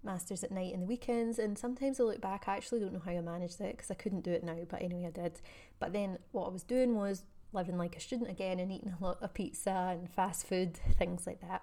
masters 0.03 0.43
at 0.43 0.51
night 0.51 0.73
and 0.73 0.83
the 0.83 0.87
weekends. 0.87 1.39
And 1.39 1.59
sometimes 1.59 2.01
I 2.01 2.05
look 2.05 2.21
back 2.23 2.45
I 2.49 2.57
actually 2.57 2.81
don't 2.81 2.95
know 2.95 3.03
how 3.05 3.13
I 3.13 3.21
managed 3.21 3.61
it 3.61 3.77
because 3.77 3.91
I 3.91 3.95
couldn't 3.95 4.23
do 4.23 4.33
it 4.33 4.43
now 4.43 4.59
but 4.69 4.81
anyway 4.81 5.07
I 5.07 5.11
did. 5.11 5.41
But 5.79 5.93
then 5.93 6.19
what 6.33 6.47
I 6.47 6.51
was 6.51 6.63
doing 6.63 6.97
was 6.97 7.25
living 7.53 7.77
like 7.77 7.95
a 7.95 8.01
student 8.01 8.31
again 8.31 8.59
and 8.59 8.73
eating 8.73 8.95
a 8.99 9.05
lot 9.05 9.23
of 9.23 9.35
pizza 9.35 9.97
and 9.99 10.11
fast 10.11 10.47
food 10.47 10.79
things 10.99 11.27
like 11.27 11.43
that 11.43 11.63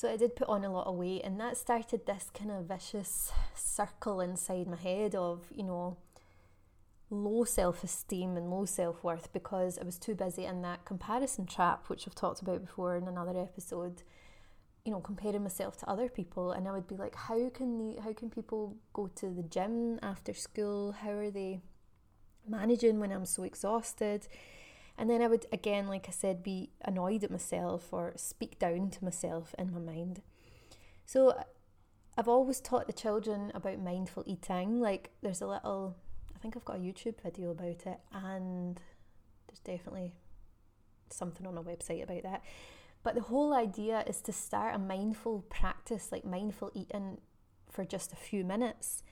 so 0.00 0.08
I 0.08 0.16
did 0.16 0.34
put 0.34 0.48
on 0.48 0.64
a 0.64 0.72
lot 0.72 0.86
of 0.86 0.94
weight 0.94 1.20
and 1.24 1.38
that 1.40 1.58
started 1.58 2.06
this 2.06 2.30
kind 2.32 2.50
of 2.50 2.64
vicious 2.64 3.30
circle 3.54 4.22
inside 4.22 4.66
my 4.66 4.78
head 4.78 5.14
of 5.14 5.44
you 5.54 5.62
know 5.62 5.98
low 7.10 7.44
self-esteem 7.44 8.34
and 8.34 8.48
low 8.48 8.64
self-worth 8.64 9.30
because 9.34 9.76
I 9.78 9.84
was 9.84 9.98
too 9.98 10.14
busy 10.14 10.46
in 10.46 10.62
that 10.62 10.86
comparison 10.86 11.44
trap 11.44 11.90
which 11.90 12.08
I've 12.08 12.14
talked 12.14 12.40
about 12.40 12.64
before 12.64 12.96
in 12.96 13.08
another 13.08 13.38
episode 13.38 14.02
you 14.86 14.90
know 14.90 15.00
comparing 15.00 15.42
myself 15.42 15.76
to 15.76 15.90
other 15.90 16.08
people. 16.08 16.52
And 16.52 16.66
I 16.66 16.72
would 16.72 16.88
be 16.88 16.96
like 16.96 17.14
how 17.14 17.50
can 17.50 17.76
the, 17.76 18.00
how 18.00 18.14
can 18.14 18.30
people 18.30 18.78
go 18.94 19.08
to 19.16 19.28
the 19.28 19.42
gym 19.42 19.98
after 20.02 20.32
school? 20.32 20.92
How 20.92 21.10
are 21.10 21.30
they 21.30 21.60
managing 22.48 23.00
when 23.00 23.12
I'm 23.12 23.26
so 23.26 23.42
exhausted 23.42 24.26
and 25.00 25.08
then 25.08 25.22
I 25.22 25.26
would 25.28 25.46
again 25.50 25.88
like 25.88 26.06
I 26.08 26.12
said 26.12 26.42
be 26.42 26.70
annoyed 26.84 27.24
at 27.24 27.30
myself 27.30 27.88
or 27.90 28.12
speak 28.16 28.58
down 28.58 28.90
to 28.90 29.04
myself 29.04 29.54
in 29.58 29.72
my 29.72 29.80
mind. 29.80 30.20
So 31.06 31.42
I've 32.18 32.28
always 32.28 32.60
taught 32.60 32.86
the 32.86 32.92
children 32.92 33.50
about 33.54 33.80
mindful 33.80 34.24
eating. 34.26 34.78
Like 34.78 35.10
there's 35.22 35.40
a 35.40 35.46
little 35.46 35.96
I 36.36 36.38
think 36.38 36.54
I've 36.54 36.66
got 36.66 36.76
a 36.76 36.80
YouTube 36.80 37.20
video 37.22 37.50
about 37.50 37.86
it 37.86 37.98
and 38.12 38.78
there's 39.48 39.60
definitely 39.64 40.12
something 41.08 41.46
on 41.46 41.56
a 41.56 41.62
website 41.62 42.02
about 42.02 42.22
that. 42.24 42.44
But 43.02 43.14
the 43.14 43.22
whole 43.22 43.54
idea 43.54 44.04
is 44.06 44.20
to 44.22 44.32
start 44.32 44.74
a 44.74 44.78
mindful 44.78 45.46
practice, 45.48 46.12
like 46.12 46.26
mindful 46.26 46.70
eating 46.74 47.18
for 47.70 47.86
just 47.86 48.12
a 48.12 48.16
few 48.16 48.44
minutes. 48.44 49.02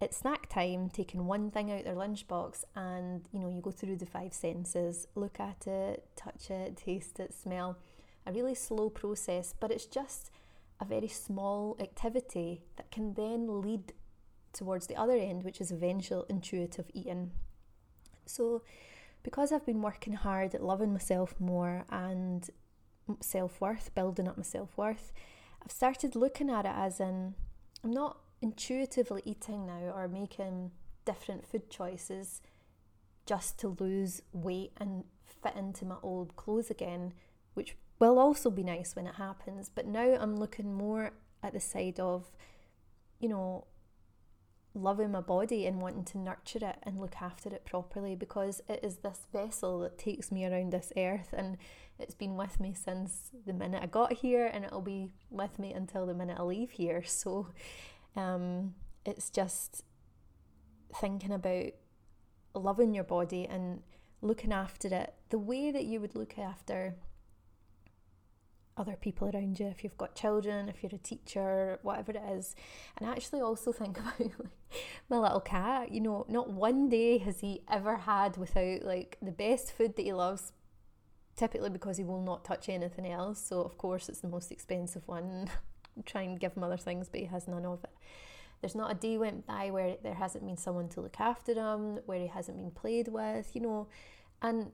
It's 0.00 0.16
snack 0.16 0.48
time, 0.48 0.90
taking 0.90 1.26
one 1.26 1.50
thing 1.50 1.70
out 1.70 1.84
their 1.84 1.94
lunchbox, 1.94 2.64
and 2.74 3.26
you 3.32 3.38
know, 3.38 3.48
you 3.48 3.60
go 3.60 3.70
through 3.70 3.96
the 3.96 4.06
five 4.06 4.34
senses 4.34 5.06
look 5.14 5.38
at 5.38 5.66
it, 5.66 6.04
touch 6.16 6.50
it, 6.50 6.76
taste 6.76 7.20
it, 7.20 7.32
smell. 7.32 7.78
A 8.26 8.32
really 8.32 8.54
slow 8.54 8.90
process, 8.90 9.54
but 9.58 9.70
it's 9.70 9.86
just 9.86 10.30
a 10.80 10.84
very 10.84 11.08
small 11.08 11.76
activity 11.78 12.62
that 12.76 12.90
can 12.90 13.14
then 13.14 13.60
lead 13.60 13.92
towards 14.52 14.86
the 14.86 14.96
other 14.96 15.16
end, 15.16 15.44
which 15.44 15.60
is 15.60 15.70
eventual 15.70 16.24
intuitive 16.28 16.90
eating. 16.92 17.32
So, 18.26 18.62
because 19.22 19.52
I've 19.52 19.66
been 19.66 19.82
working 19.82 20.14
hard 20.14 20.54
at 20.54 20.62
loving 20.62 20.92
myself 20.92 21.34
more 21.38 21.84
and 21.90 22.48
self 23.20 23.60
worth, 23.60 23.94
building 23.94 24.26
up 24.26 24.36
my 24.36 24.42
self 24.42 24.76
worth, 24.76 25.12
I've 25.62 25.72
started 25.72 26.16
looking 26.16 26.50
at 26.50 26.66
it 26.66 26.72
as 26.74 27.00
in 27.00 27.34
I'm 27.82 27.90
not 27.90 28.18
intuitively 28.44 29.22
eating 29.24 29.66
now 29.66 29.90
or 29.96 30.06
making 30.06 30.70
different 31.06 31.46
food 31.46 31.70
choices 31.70 32.42
just 33.24 33.58
to 33.58 33.74
lose 33.80 34.20
weight 34.34 34.72
and 34.76 35.04
fit 35.42 35.56
into 35.56 35.86
my 35.86 35.96
old 36.02 36.36
clothes 36.36 36.70
again, 36.70 37.14
which 37.54 37.74
will 37.98 38.18
also 38.18 38.50
be 38.50 38.62
nice 38.62 38.94
when 38.94 39.06
it 39.06 39.14
happens. 39.14 39.70
But 39.74 39.86
now 39.86 40.18
I'm 40.20 40.36
looking 40.36 40.74
more 40.74 41.12
at 41.42 41.54
the 41.54 41.60
side 41.60 41.98
of, 41.98 42.30
you 43.18 43.30
know, 43.30 43.66
loving 44.74 45.10
my 45.10 45.22
body 45.22 45.66
and 45.66 45.80
wanting 45.80 46.04
to 46.04 46.18
nurture 46.18 46.66
it 46.66 46.76
and 46.82 47.00
look 47.00 47.14
after 47.22 47.48
it 47.48 47.64
properly 47.64 48.14
because 48.14 48.60
it 48.68 48.80
is 48.82 48.96
this 48.96 49.20
vessel 49.32 49.78
that 49.78 49.96
takes 49.96 50.30
me 50.30 50.44
around 50.44 50.70
this 50.70 50.92
earth 50.98 51.32
and 51.32 51.56
it's 51.98 52.14
been 52.14 52.36
with 52.36 52.60
me 52.60 52.74
since 52.74 53.30
the 53.46 53.52
minute 53.54 53.82
I 53.82 53.86
got 53.86 54.12
here 54.12 54.50
and 54.52 54.66
it'll 54.66 54.82
be 54.82 55.12
with 55.30 55.58
me 55.58 55.72
until 55.72 56.04
the 56.04 56.12
minute 56.12 56.38
I 56.38 56.42
leave 56.42 56.72
here. 56.72 57.02
So 57.06 57.46
um, 58.16 58.74
it's 59.04 59.30
just 59.30 59.82
thinking 61.00 61.32
about 61.32 61.72
loving 62.54 62.94
your 62.94 63.04
body 63.04 63.46
and 63.48 63.82
looking 64.22 64.52
after 64.52 64.88
it 64.88 65.14
the 65.30 65.38
way 65.38 65.70
that 65.70 65.84
you 65.84 66.00
would 66.00 66.14
look 66.14 66.38
after 66.38 66.94
other 68.76 68.96
people 69.00 69.30
around 69.32 69.58
you, 69.60 69.66
if 69.66 69.84
you've 69.84 69.96
got 69.96 70.14
children, 70.14 70.68
if 70.68 70.82
you're 70.82 70.94
a 70.94 70.98
teacher, 70.98 71.78
whatever 71.82 72.12
it 72.12 72.22
is. 72.32 72.56
And 72.96 73.08
actually 73.08 73.40
also 73.40 73.72
think 73.72 73.98
about 74.00 74.20
like, 74.20 74.32
my 75.08 75.18
little 75.18 75.40
cat, 75.40 75.92
you 75.92 76.00
know, 76.00 76.26
not 76.28 76.50
one 76.50 76.88
day 76.88 77.18
has 77.18 77.40
he 77.40 77.62
ever 77.70 77.96
had 77.96 78.36
without 78.36 78.82
like 78.82 79.16
the 79.22 79.32
best 79.32 79.72
food 79.72 79.96
that 79.96 80.02
he 80.02 80.12
loves, 80.12 80.52
typically 81.36 81.70
because 81.70 81.96
he 81.98 82.04
will 82.04 82.22
not 82.22 82.44
touch 82.44 82.68
anything 82.68 83.06
else. 83.06 83.40
So 83.40 83.60
of 83.60 83.78
course 83.78 84.08
it's 84.08 84.20
the 84.20 84.28
most 84.28 84.50
expensive 84.50 85.06
one. 85.06 85.50
Try 86.04 86.22
and 86.22 86.40
give 86.40 86.56
him 86.56 86.64
other 86.64 86.76
things, 86.76 87.08
but 87.08 87.20
he 87.20 87.26
has 87.26 87.46
none 87.48 87.64
of 87.64 87.84
it. 87.84 87.90
There's 88.60 88.74
not 88.74 88.90
a 88.90 88.94
day 88.94 89.18
went 89.18 89.46
by 89.46 89.70
where 89.70 89.96
there 90.02 90.14
hasn't 90.14 90.46
been 90.46 90.56
someone 90.56 90.88
to 90.90 91.00
look 91.00 91.20
after 91.20 91.54
him, 91.54 92.00
where 92.06 92.20
he 92.20 92.28
hasn't 92.28 92.56
been 92.56 92.70
played 92.70 93.08
with, 93.08 93.54
you 93.54 93.60
know. 93.60 93.88
And 94.40 94.72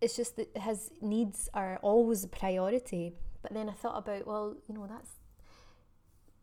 it's 0.00 0.16
just 0.16 0.36
that 0.36 0.56
his 0.56 0.90
needs 1.00 1.48
are 1.54 1.78
always 1.82 2.24
a 2.24 2.28
priority. 2.28 3.12
But 3.42 3.52
then 3.52 3.68
I 3.68 3.72
thought 3.72 3.98
about, 3.98 4.26
well, 4.26 4.56
you 4.66 4.74
know, 4.74 4.86
that's 4.86 5.10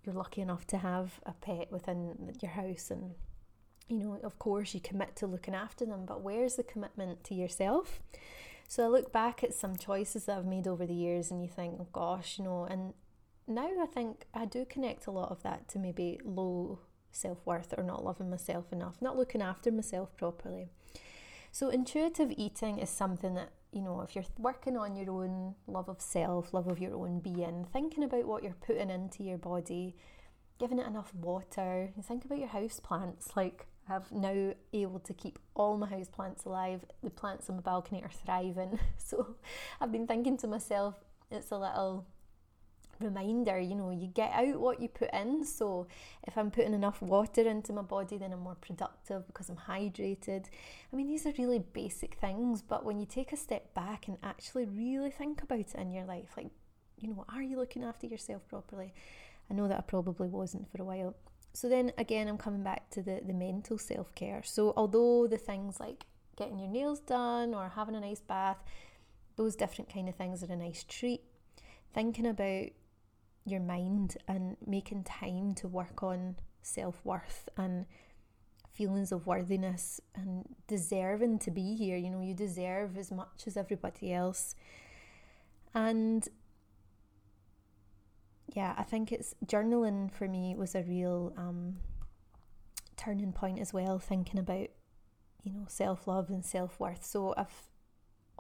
you're 0.04 0.16
lucky 0.16 0.42
enough 0.42 0.66
to 0.68 0.78
have 0.78 1.20
a 1.26 1.34
pet 1.34 1.72
within 1.72 2.34
your 2.42 2.52
house 2.52 2.90
and 2.90 3.12
you 3.88 3.98
know, 3.98 4.20
of 4.24 4.40
course 4.40 4.74
you 4.74 4.80
commit 4.80 5.16
to 5.18 5.28
looking 5.28 5.54
after 5.54 5.86
them, 5.86 6.06
but 6.06 6.22
where's 6.22 6.56
the 6.56 6.64
commitment 6.64 7.24
to 7.26 7.36
yourself? 7.36 8.00
So 8.68 8.86
I 8.86 8.88
look 8.88 9.12
back 9.12 9.44
at 9.44 9.54
some 9.54 9.76
choices 9.76 10.26
that 10.26 10.38
I've 10.38 10.46
made 10.46 10.66
over 10.66 10.86
the 10.86 10.94
years 10.94 11.30
and 11.30 11.42
you 11.42 11.50
think, 11.50 11.76
oh 11.78 11.88
gosh, 11.92 12.40
you 12.40 12.46
know, 12.46 12.64
and 12.64 12.94
now 13.52 13.70
I 13.82 13.86
think 13.86 14.26
I 14.34 14.46
do 14.46 14.66
connect 14.66 15.08
a 15.08 15.12
lot 15.12 15.32
of 15.32 15.44
that 15.44 15.68
to 15.70 15.80
maybe 15.80 16.20
low 16.24 16.80
self 17.12 17.46
worth 17.46 17.74
or 17.78 17.84
not 17.84 18.04
loving 18.04 18.30
myself 18.30 18.72
enough, 18.72 19.02
not 19.02 19.18
looking 19.18 19.42
after 19.42 19.72
myself 19.72 20.16
properly. 20.18 20.70
So, 21.52 21.70
intuitive 21.70 22.32
eating 22.38 22.80
is 22.80 22.90
something 22.90 23.34
that 23.36 23.52
you 23.72 23.82
know, 23.82 24.02
if 24.02 24.16
you're 24.16 24.26
working 24.38 24.76
on 24.78 24.96
your 24.96 25.12
own 25.12 25.56
love 25.66 25.88
of 25.88 26.02
self, 26.02 26.54
love 26.54 26.68
of 26.68 26.80
your 26.80 26.94
own 26.96 27.20
being, 27.20 27.66
thinking 27.72 28.04
about 28.04 28.26
what 28.26 28.44
you're 28.44 28.56
putting 28.66 28.90
into 28.90 29.24
your 29.24 29.38
body, 29.38 29.96
giving 30.60 30.80
it 30.80 30.88
enough 30.88 31.14
water, 31.16 31.90
think 32.04 32.26
about 32.26 32.40
your 32.40 32.50
house 32.50 32.82
plants. 32.82 33.30
Like, 33.36 33.68
I've 33.90 34.12
now 34.12 34.54
able 34.74 35.00
to 35.00 35.14
keep 35.14 35.40
all 35.56 35.78
my 35.78 35.88
house 35.88 36.10
plants 36.10 36.46
alive. 36.46 36.86
The 37.02 37.10
plants 37.10 37.50
on 37.50 37.56
my 37.56 37.62
balcony 37.62 38.04
are 38.04 38.12
thriving. 38.26 38.80
So 38.98 39.36
I've 39.82 39.92
been 39.92 40.08
thinking 40.08 40.38
to 40.38 40.48
myself, 40.48 40.96
it's 41.30 41.52
a 41.52 41.58
little 41.58 42.06
reminder 43.02 43.60
you 43.60 43.76
know 43.76 43.92
you 43.92 44.08
get 44.08 44.32
out 44.34 44.60
what 44.60 44.82
you 44.82 44.88
put 44.88 45.14
in. 45.14 45.44
So 45.44 45.88
if 46.28 46.38
i'm 46.38 46.52
putting 46.52 46.74
enough 46.74 47.02
water 47.02 47.42
into 47.42 47.74
my 47.74 47.82
body 47.82 48.18
then 48.18 48.34
i'm 48.34 48.40
more 48.42 48.56
productive 48.56 49.28
because 49.28 49.50
i'm 49.50 49.58
hydrated. 49.58 50.46
I 50.92 50.96
mean 50.96 51.08
these 51.08 51.26
are 51.26 51.34
really 51.38 51.60
basic 51.60 52.16
things 52.16 52.62
but 52.62 52.86
when 52.86 53.00
you 53.00 53.06
take 53.06 53.34
a 53.34 53.38
step 53.38 53.74
back 53.74 54.08
and 54.08 54.18
actually 54.24 54.66
really 54.66 55.12
think 55.12 55.42
about 55.44 55.60
it 55.60 55.76
in 55.76 55.92
your 55.92 56.06
life 56.06 56.30
like 56.38 56.52
you 56.98 57.10
know 57.10 57.26
are 57.30 57.42
you 57.42 57.58
looking 57.58 57.84
after 57.84 58.08
yourself 58.08 58.48
properly? 58.48 58.94
I 59.50 59.54
know 59.54 59.68
that 59.68 59.78
i 59.78 59.82
probably 59.82 60.30
wasn't 60.30 60.72
for 60.72 60.82
a 60.82 60.86
while. 60.86 61.16
So 61.54 61.68
then 61.68 61.92
again 61.98 62.28
i'm 62.28 62.38
coming 62.38 62.64
back 62.64 62.90
to 62.92 63.02
the 63.02 63.22
the 63.26 63.34
mental 63.34 63.78
self-care. 63.78 64.44
So 64.44 64.74
although 64.78 65.28
the 65.28 65.38
things 65.38 65.80
like 65.80 66.06
getting 66.38 66.60
your 66.60 66.70
nails 66.70 67.02
done 67.02 67.54
or 67.54 67.70
having 67.76 67.96
a 67.96 68.00
nice 68.00 68.22
bath 68.22 68.58
those 69.36 69.56
different 69.56 69.92
kind 69.92 70.10
of 70.10 70.16
things 70.16 70.44
are 70.44 70.52
a 70.52 70.56
nice 70.56 70.84
treat. 70.84 71.22
Thinking 71.94 72.28
about 72.28 72.68
your 73.46 73.60
mind 73.60 74.18
and 74.28 74.58
making 74.66 75.04
time 75.04 75.54
to 75.56 75.68
work 75.68 76.04
on 76.04 76.36
self 76.62 77.04
worth 77.04 77.50
and 77.58 77.86
feelings 78.72 79.12
of 79.12 79.28
worthiness 79.28 80.00
and 80.16 80.46
deserving 80.68 81.40
to 81.40 81.52
be 81.52 81.76
here. 81.76 81.98
You 81.98 82.10
know, 82.10 82.22
you 82.22 82.34
deserve 82.34 82.98
as 82.98 83.12
much 83.12 83.44
as 83.46 83.58
everybody 83.58 84.14
else. 84.14 84.56
And 85.74 86.28
yeah, 88.54 88.74
I 88.78 88.84
think 88.84 89.12
it's 89.12 89.36
journaling 89.46 90.12
for 90.12 90.28
me 90.28 90.56
was 90.56 90.76
a 90.76 90.84
real 90.84 91.34
um, 91.38 91.78
turning 92.98 93.32
point 93.34 93.60
as 93.60 93.74
well, 93.74 93.98
thinking 94.00 94.40
about, 94.40 94.68
you 95.44 95.52
know, 95.54 95.66
self 95.68 96.08
love 96.08 96.30
and 96.30 96.44
self 96.46 96.80
worth. 96.80 97.06
So 97.06 97.34
I've 97.38 97.68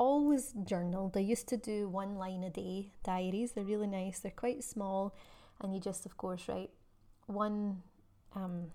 always 0.01 0.51
journaled. 0.63 1.15
I 1.15 1.20
used 1.20 1.48
to 1.50 1.58
do 1.58 1.88
one 1.88 2.15
line 2.15 2.43
a 2.43 2.50
day 2.50 2.91
diaries. 3.03 3.51
They're 3.51 3.63
really 3.63 3.86
nice. 3.86 4.17
They're 4.17 4.31
quite 4.46 4.63
small, 4.63 5.15
and 5.62 5.75
you 5.75 5.79
just, 5.79 6.08
of 6.08 6.17
course, 6.17 6.48
write 6.48 6.72
one 7.27 7.84
um, 8.36 8.72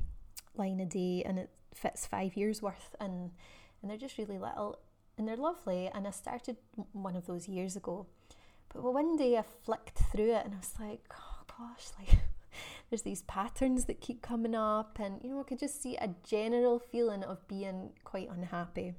line 0.54 0.78
a 0.78 0.86
day, 0.86 1.24
and 1.26 1.36
it 1.40 1.50
fits 1.74 2.06
five 2.06 2.36
years 2.36 2.62
worth. 2.62 2.94
And 3.00 3.32
and 3.82 3.90
they're 3.90 3.98
just 3.98 4.18
really 4.18 4.38
little, 4.38 4.78
and 5.18 5.26
they're 5.26 5.36
lovely. 5.36 5.90
And 5.92 6.06
I 6.06 6.12
started 6.12 6.58
one 6.92 7.16
of 7.16 7.26
those 7.26 7.48
years 7.48 7.74
ago, 7.74 8.06
but 8.72 8.84
one 8.84 9.16
day 9.16 9.36
I 9.36 9.42
flicked 9.64 9.98
through 10.12 10.32
it, 10.32 10.44
and 10.44 10.54
I 10.54 10.58
was 10.58 10.74
like, 10.78 11.02
oh 11.12 11.38
gosh, 11.58 11.88
like. 11.98 12.20
There's 12.88 13.02
these 13.02 13.22
patterns 13.22 13.86
that 13.86 14.00
keep 14.00 14.22
coming 14.22 14.54
up, 14.54 14.98
and 15.00 15.20
you 15.22 15.30
know, 15.30 15.40
I 15.40 15.42
could 15.42 15.58
just 15.58 15.82
see 15.82 15.96
a 15.96 16.14
general 16.22 16.78
feeling 16.78 17.24
of 17.24 17.46
being 17.48 17.90
quite 18.04 18.30
unhappy. 18.30 18.94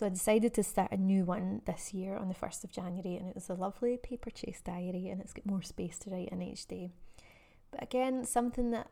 So 0.00 0.06
I 0.06 0.08
decided 0.08 0.54
to 0.54 0.62
start 0.62 0.92
a 0.92 0.96
new 0.96 1.26
one 1.26 1.60
this 1.66 1.92
year 1.92 2.16
on 2.16 2.28
the 2.28 2.34
1st 2.34 2.64
of 2.64 2.72
January, 2.72 3.16
and 3.16 3.28
it 3.28 3.34
was 3.34 3.50
a 3.50 3.54
lovely 3.54 3.98
Paperchase 3.98 4.62
diary, 4.64 5.08
and 5.10 5.20
it's 5.20 5.34
got 5.34 5.44
more 5.44 5.60
space 5.60 5.98
to 5.98 6.08
write 6.08 6.30
in 6.30 6.40
each 6.40 6.66
day. 6.66 6.88
But 7.70 7.82
again, 7.82 8.24
something 8.24 8.70
that 8.70 8.88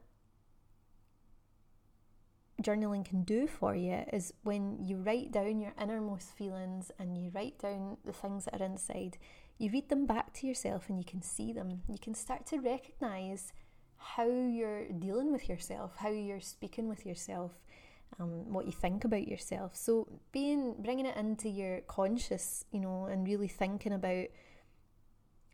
journaling 2.63 3.07
can 3.07 3.23
do 3.23 3.47
for 3.47 3.75
you 3.75 4.05
is 4.13 4.35
when 4.43 4.85
you 4.85 4.99
write 4.99 5.33
down 5.33 5.63
your 5.63 5.73
innermost 5.81 6.37
feelings 6.37 6.93
and 6.99 7.17
you 7.17 7.31
write 7.35 7.59
down 7.59 7.97
the 8.05 8.13
things 8.13 8.45
that 8.45 8.61
are 8.61 8.65
inside, 8.67 9.17
you 9.57 9.71
read 9.71 9.89
them 9.89 10.05
back 10.05 10.35
to 10.35 10.47
yourself 10.47 10.91
and 10.91 10.99
you 10.99 11.07
can 11.07 11.23
see 11.23 11.55
them. 11.55 11.81
You 11.89 11.99
can 11.99 12.13
start 12.13 12.45
to 12.49 12.59
recognize 12.59 13.55
how 13.97 14.29
you're 14.29 14.93
dealing 14.93 15.33
with 15.33 15.49
yourself, 15.49 15.97
how 15.97 16.11
you're 16.11 16.39
speaking 16.39 16.87
with 16.87 17.07
yourself, 17.07 17.53
um, 18.19 18.53
what 18.53 18.67
you 18.67 18.73
think 18.73 19.05
about 19.05 19.29
yourself. 19.29 19.77
So 19.77 20.09
being 20.33 20.75
bringing 20.79 21.07
it 21.07 21.17
into 21.17 21.49
your 21.49 21.81
conscious, 21.83 22.65
you 22.73 22.81
know, 22.81 23.07
and 23.07 23.27
really 23.27 23.49
thinking 23.49 23.93
about 23.93 24.27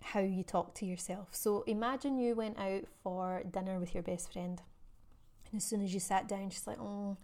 how 0.00 0.20
you 0.20 0.42
talk 0.42 0.74
to 0.74 0.86
yourself. 0.86 1.28
So 1.32 1.64
imagine 1.66 2.18
you 2.18 2.34
went 2.34 2.58
out 2.58 2.84
for 3.02 3.42
dinner 3.50 3.78
with 3.78 3.94
your 3.94 4.02
best 4.02 4.32
friend, 4.32 4.60
and 5.50 5.56
as 5.60 5.64
soon 5.64 5.82
as 5.82 5.92
you 5.94 6.00
sat 6.00 6.28
down, 6.28 6.50
she's 6.50 6.66
like, 6.66 6.78
"Oh, 6.80 7.16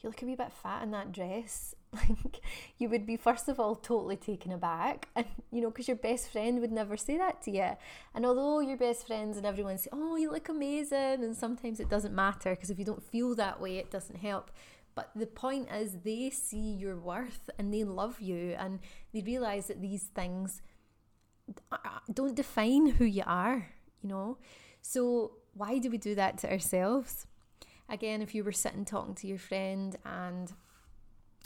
you 0.00 0.08
look 0.08 0.22
a 0.22 0.26
wee 0.26 0.34
bit 0.34 0.52
fat 0.52 0.82
in 0.82 0.90
that 0.92 1.12
dress." 1.12 1.74
Like 1.94 2.40
you 2.76 2.88
would 2.88 3.06
be 3.06 3.16
first 3.16 3.48
of 3.48 3.60
all 3.60 3.76
totally 3.76 4.16
taken 4.16 4.50
aback, 4.50 5.08
and 5.16 5.26
you 5.52 5.60
know, 5.62 5.70
because 5.70 5.86
your 5.86 5.96
best 5.96 6.30
friend 6.32 6.60
would 6.60 6.72
never 6.72 6.96
say 6.96 7.16
that 7.18 7.40
to 7.42 7.52
you. 7.52 7.70
And 8.14 8.26
although 8.26 8.58
your 8.58 8.76
best 8.76 9.06
friends 9.06 9.36
and 9.36 9.46
everyone 9.46 9.78
say, 9.78 9.90
"Oh, 9.92 10.16
you 10.16 10.30
look 10.30 10.48
amazing," 10.48 11.22
and 11.22 11.36
sometimes 11.36 11.78
it 11.78 11.88
doesn't 11.88 12.14
matter 12.14 12.50
because 12.50 12.70
if 12.70 12.80
you 12.80 12.84
don't 12.84 13.02
feel 13.02 13.36
that 13.36 13.60
way, 13.60 13.78
it 13.78 13.90
doesn't 13.92 14.16
help. 14.16 14.50
But 14.94 15.10
the 15.16 15.26
point 15.26 15.68
is, 15.72 15.98
they 16.04 16.30
see 16.30 16.72
your 16.72 16.96
worth 16.96 17.50
and 17.58 17.74
they 17.74 17.84
love 17.84 18.20
you 18.20 18.54
and 18.58 18.78
they 19.12 19.22
realize 19.22 19.66
that 19.66 19.82
these 19.82 20.04
things 20.04 20.62
don't 22.12 22.36
define 22.36 22.86
who 22.90 23.04
you 23.04 23.24
are, 23.26 23.68
you 24.02 24.08
know? 24.08 24.38
So, 24.82 25.32
why 25.54 25.78
do 25.78 25.90
we 25.90 25.98
do 25.98 26.14
that 26.14 26.38
to 26.38 26.50
ourselves? 26.50 27.26
Again, 27.88 28.22
if 28.22 28.34
you 28.34 28.44
were 28.44 28.52
sitting 28.52 28.84
talking 28.84 29.14
to 29.16 29.26
your 29.26 29.38
friend 29.38 29.96
and 30.04 30.52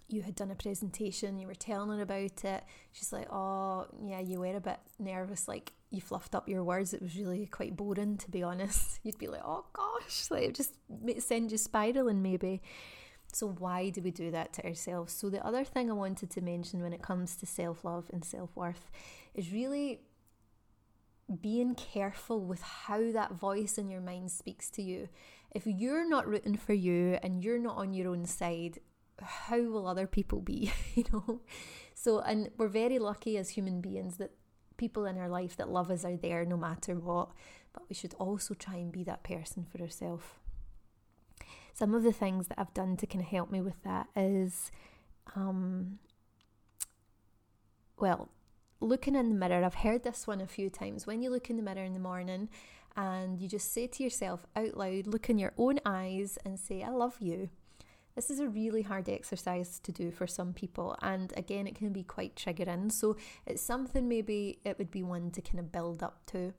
you 0.09 0.23
had 0.23 0.35
done 0.35 0.51
a 0.51 0.55
presentation, 0.55 1.39
you 1.39 1.47
were 1.47 1.55
telling 1.55 1.97
her 1.97 2.03
about 2.03 2.45
it, 2.45 2.65
she's 2.93 3.13
like, 3.13 3.31
Oh, 3.33 3.87
yeah, 4.03 4.21
you 4.21 4.41
were 4.41 4.57
a 4.57 4.61
bit 4.61 4.79
nervous, 4.99 5.49
like 5.49 5.73
you 5.91 6.01
fluffed 6.01 6.35
up 6.35 6.49
your 6.49 6.65
words. 6.65 6.95
It 6.95 7.03
was 7.03 7.17
really 7.17 7.47
quite 7.47 7.77
boring, 7.77 8.19
to 8.19 8.31
be 8.31 8.43
honest. 8.43 9.01
You'd 9.03 9.19
be 9.19 9.29
like, 9.29 9.43
Oh 9.45 9.65
gosh, 9.73 10.31
like 10.31 10.45
it 10.45 10.55
just 10.55 10.75
send 11.19 11.51
you 11.51 11.59
spiraling, 11.59 12.23
maybe. 12.23 12.63
So, 13.33 13.49
why 13.49 13.91
do 13.91 14.01
we 14.01 14.11
do 14.11 14.31
that 14.31 14.53
to 14.55 14.67
ourselves? 14.67 15.13
So, 15.13 15.29
the 15.29 15.45
other 15.47 15.65
thing 15.65 15.91
I 15.91 15.95
wanted 15.95 16.31
to 16.31 16.41
mention 16.41 16.83
when 16.83 16.93
it 16.93 17.03
comes 17.03 17.37
to 17.37 17.47
self 17.47 17.85
love 17.85 18.11
and 18.13 18.25
self 18.25 18.57
worth 18.57 18.91
is 19.35 19.53
really 19.53 20.01
being 21.41 21.75
careful 21.75 22.41
with 22.41 22.63
how 22.63 23.13
that 23.13 23.33
voice 23.33 23.77
in 23.77 23.91
your 23.91 24.01
mind 24.01 24.31
speaks 24.31 24.71
to 24.71 24.83
you. 24.83 25.09
If 25.51 25.67
you're 25.67 26.09
not 26.09 26.27
rooting 26.27 26.57
for 26.57 26.73
you 26.73 27.19
and 27.23 27.45
you're 27.45 27.59
not 27.59 27.77
on 27.77 27.93
your 27.93 28.09
own 28.09 28.25
side, 28.25 28.79
how 29.21 29.61
will 29.61 29.87
other 29.87 30.07
people 30.07 30.41
be? 30.41 30.73
you 30.95 31.05
know? 31.13 31.43
So, 31.95 32.21
and 32.21 32.51
we're 32.57 32.69
very 32.69 32.99
lucky 32.99 33.37
as 33.37 33.51
human 33.51 33.81
beings 33.81 34.17
that 34.17 34.33
people 34.79 35.05
in 35.05 35.19
our 35.19 35.29
life 35.29 35.57
that 35.57 35.69
love 35.69 35.91
us 35.91 36.05
are 36.05 36.17
there 36.17 36.45
no 36.47 36.57
matter 36.57 36.95
what, 36.95 37.31
but 37.75 37.83
we 37.89 37.95
should 37.95 38.15
also 38.15 38.55
try 38.55 38.77
and 38.77 38.93
be 38.93 39.05
that 39.05 39.23
person 39.23 39.67
for 39.71 39.83
ourselves 39.83 40.25
some 41.79 41.95
of 41.95 42.03
the 42.03 42.13
things 42.13 42.49
that 42.49 42.59
I've 42.59 42.75
done 42.75 42.97
to 42.97 43.07
kind 43.07 43.23
of 43.23 43.31
help 43.31 43.53
me 43.53 43.61
with 43.61 43.81
that 43.85 44.09
is, 44.17 44.73
um, 45.37 46.01
well, 48.01 48.31
looking 48.81 49.15
in 49.15 49.29
the 49.29 49.35
mirror. 49.37 49.65
I've 49.65 49.75
heard 49.75 50.03
this 50.03 50.27
one 50.27 50.41
a 50.41 50.47
few 50.47 50.71
times. 50.71 51.07
When 51.07 51.23
you 51.23 51.31
look 51.31 51.51
in 51.51 51.57
the 51.57 51.63
mirror 51.63 51.85
in 51.85 51.95
the 51.95 52.01
morning 52.01 52.49
and 52.97 53.39
you 53.39 53.49
just 53.49 53.73
say 53.73 53.87
to 53.87 54.03
yourself 54.03 54.45
out 54.57 54.77
loud, 54.77 55.07
look 55.07 55.31
in 55.31 55.39
your 55.39 55.53
own 55.57 55.79
eyes 55.87 56.37
and 56.45 56.59
say, 56.59 56.83
I 56.83 56.89
love 56.89 57.17
you. 57.21 57.49
This 58.17 58.29
is 58.29 58.41
a 58.41 58.49
really 58.49 58.83
hard 58.83 59.09
exercise 59.09 59.79
to 59.85 59.93
do 59.93 60.11
for 60.11 60.27
some 60.27 60.53
people, 60.53 60.97
and 61.03 61.33
again, 61.37 61.69
it 61.69 61.77
can 61.77 61.93
be 61.93 62.03
quite 62.03 62.35
triggering. 62.35 62.91
So, 62.91 63.17
it's 63.47 63.63
something 63.63 64.09
maybe 64.09 64.59
it 64.65 64.77
would 64.77 64.91
be 64.91 65.05
one 65.05 65.31
to 65.31 65.41
kind 65.41 65.61
of 65.61 65.71
build 65.71 66.03
up 66.03 66.27
to. 66.33 66.53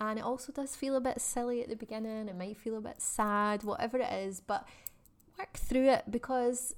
And 0.00 0.18
it 0.18 0.24
also 0.24 0.50
does 0.50 0.74
feel 0.74 0.96
a 0.96 1.00
bit 1.00 1.20
silly 1.20 1.62
at 1.62 1.68
the 1.68 1.76
beginning. 1.76 2.28
It 2.28 2.36
might 2.36 2.56
feel 2.56 2.78
a 2.78 2.80
bit 2.80 3.02
sad, 3.02 3.62
whatever 3.62 3.98
it 3.98 4.10
is, 4.10 4.40
but 4.40 4.66
work 5.38 5.58
through 5.58 5.90
it 5.90 6.04
because 6.10 6.74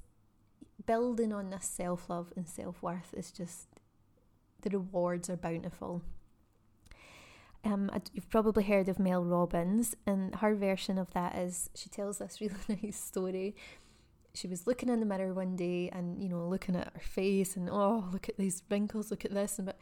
building 0.86 1.32
on 1.32 1.50
this 1.50 1.64
self 1.64 2.10
love 2.10 2.32
and 2.36 2.48
self 2.48 2.82
worth 2.82 3.14
is 3.16 3.30
just 3.30 3.68
the 4.62 4.70
rewards 4.70 5.30
are 5.30 5.36
bountiful. 5.36 6.02
Um, 7.64 7.90
you've 8.12 8.28
probably 8.28 8.64
heard 8.64 8.88
of 8.88 8.98
Mel 8.98 9.24
Robbins, 9.24 9.94
and 10.04 10.34
her 10.36 10.54
version 10.54 10.98
of 10.98 11.12
that 11.12 11.36
is 11.36 11.70
she 11.74 11.88
tells 11.88 12.18
this 12.18 12.40
really 12.40 12.54
nice 12.82 13.00
story. 13.00 13.54
She 14.34 14.48
was 14.48 14.66
looking 14.66 14.88
in 14.88 14.98
the 14.98 15.06
mirror 15.06 15.34
one 15.34 15.56
day 15.56 15.90
and, 15.92 16.20
you 16.22 16.28
know, 16.28 16.48
looking 16.48 16.74
at 16.74 16.90
her 16.94 17.00
face 17.00 17.54
and, 17.54 17.68
oh, 17.70 18.08
look 18.12 18.30
at 18.30 18.38
these 18.38 18.62
wrinkles, 18.70 19.10
look 19.10 19.26
at 19.26 19.34
this. 19.34 19.58
And, 19.58 19.66
but 19.66 19.78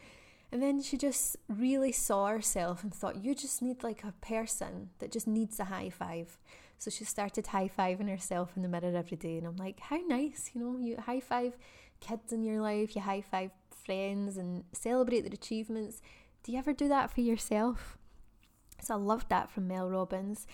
and 0.52 0.62
then 0.62 0.82
she 0.82 0.96
just 0.96 1.36
really 1.48 1.92
saw 1.92 2.26
herself 2.26 2.82
and 2.82 2.92
thought, 2.92 3.24
you 3.24 3.34
just 3.34 3.62
need 3.62 3.82
like 3.82 4.02
a 4.02 4.14
person 4.20 4.90
that 4.98 5.12
just 5.12 5.26
needs 5.26 5.60
a 5.60 5.64
high 5.64 5.90
five. 5.90 6.38
So 6.78 6.90
she 6.90 7.04
started 7.04 7.48
high 7.48 7.68
fiving 7.68 8.08
herself 8.08 8.52
in 8.56 8.62
the 8.62 8.68
mirror 8.68 8.96
every 8.96 9.16
day. 9.16 9.36
And 9.36 9.46
I'm 9.46 9.56
like, 9.56 9.78
how 9.80 9.98
nice, 10.08 10.50
you 10.54 10.60
know, 10.60 10.78
you 10.78 10.96
high 10.96 11.20
five 11.20 11.56
kids 12.00 12.32
in 12.32 12.42
your 12.42 12.60
life, 12.60 12.96
you 12.96 13.02
high 13.02 13.20
five 13.20 13.50
friends 13.84 14.36
and 14.36 14.64
celebrate 14.72 15.20
their 15.20 15.34
achievements. 15.34 16.00
Do 16.42 16.52
you 16.52 16.58
ever 16.58 16.72
do 16.72 16.88
that 16.88 17.12
for 17.12 17.20
yourself? 17.20 17.98
So 18.82 18.94
I 18.94 18.96
loved 18.96 19.28
that 19.28 19.50
from 19.50 19.68
Mel 19.68 19.88
Robbins. 19.88 20.46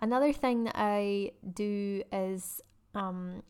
Another 0.00 0.32
thing 0.32 0.64
that 0.64 0.76
I 0.76 1.32
do 1.54 2.02
is 2.10 2.62
um, 2.94 3.42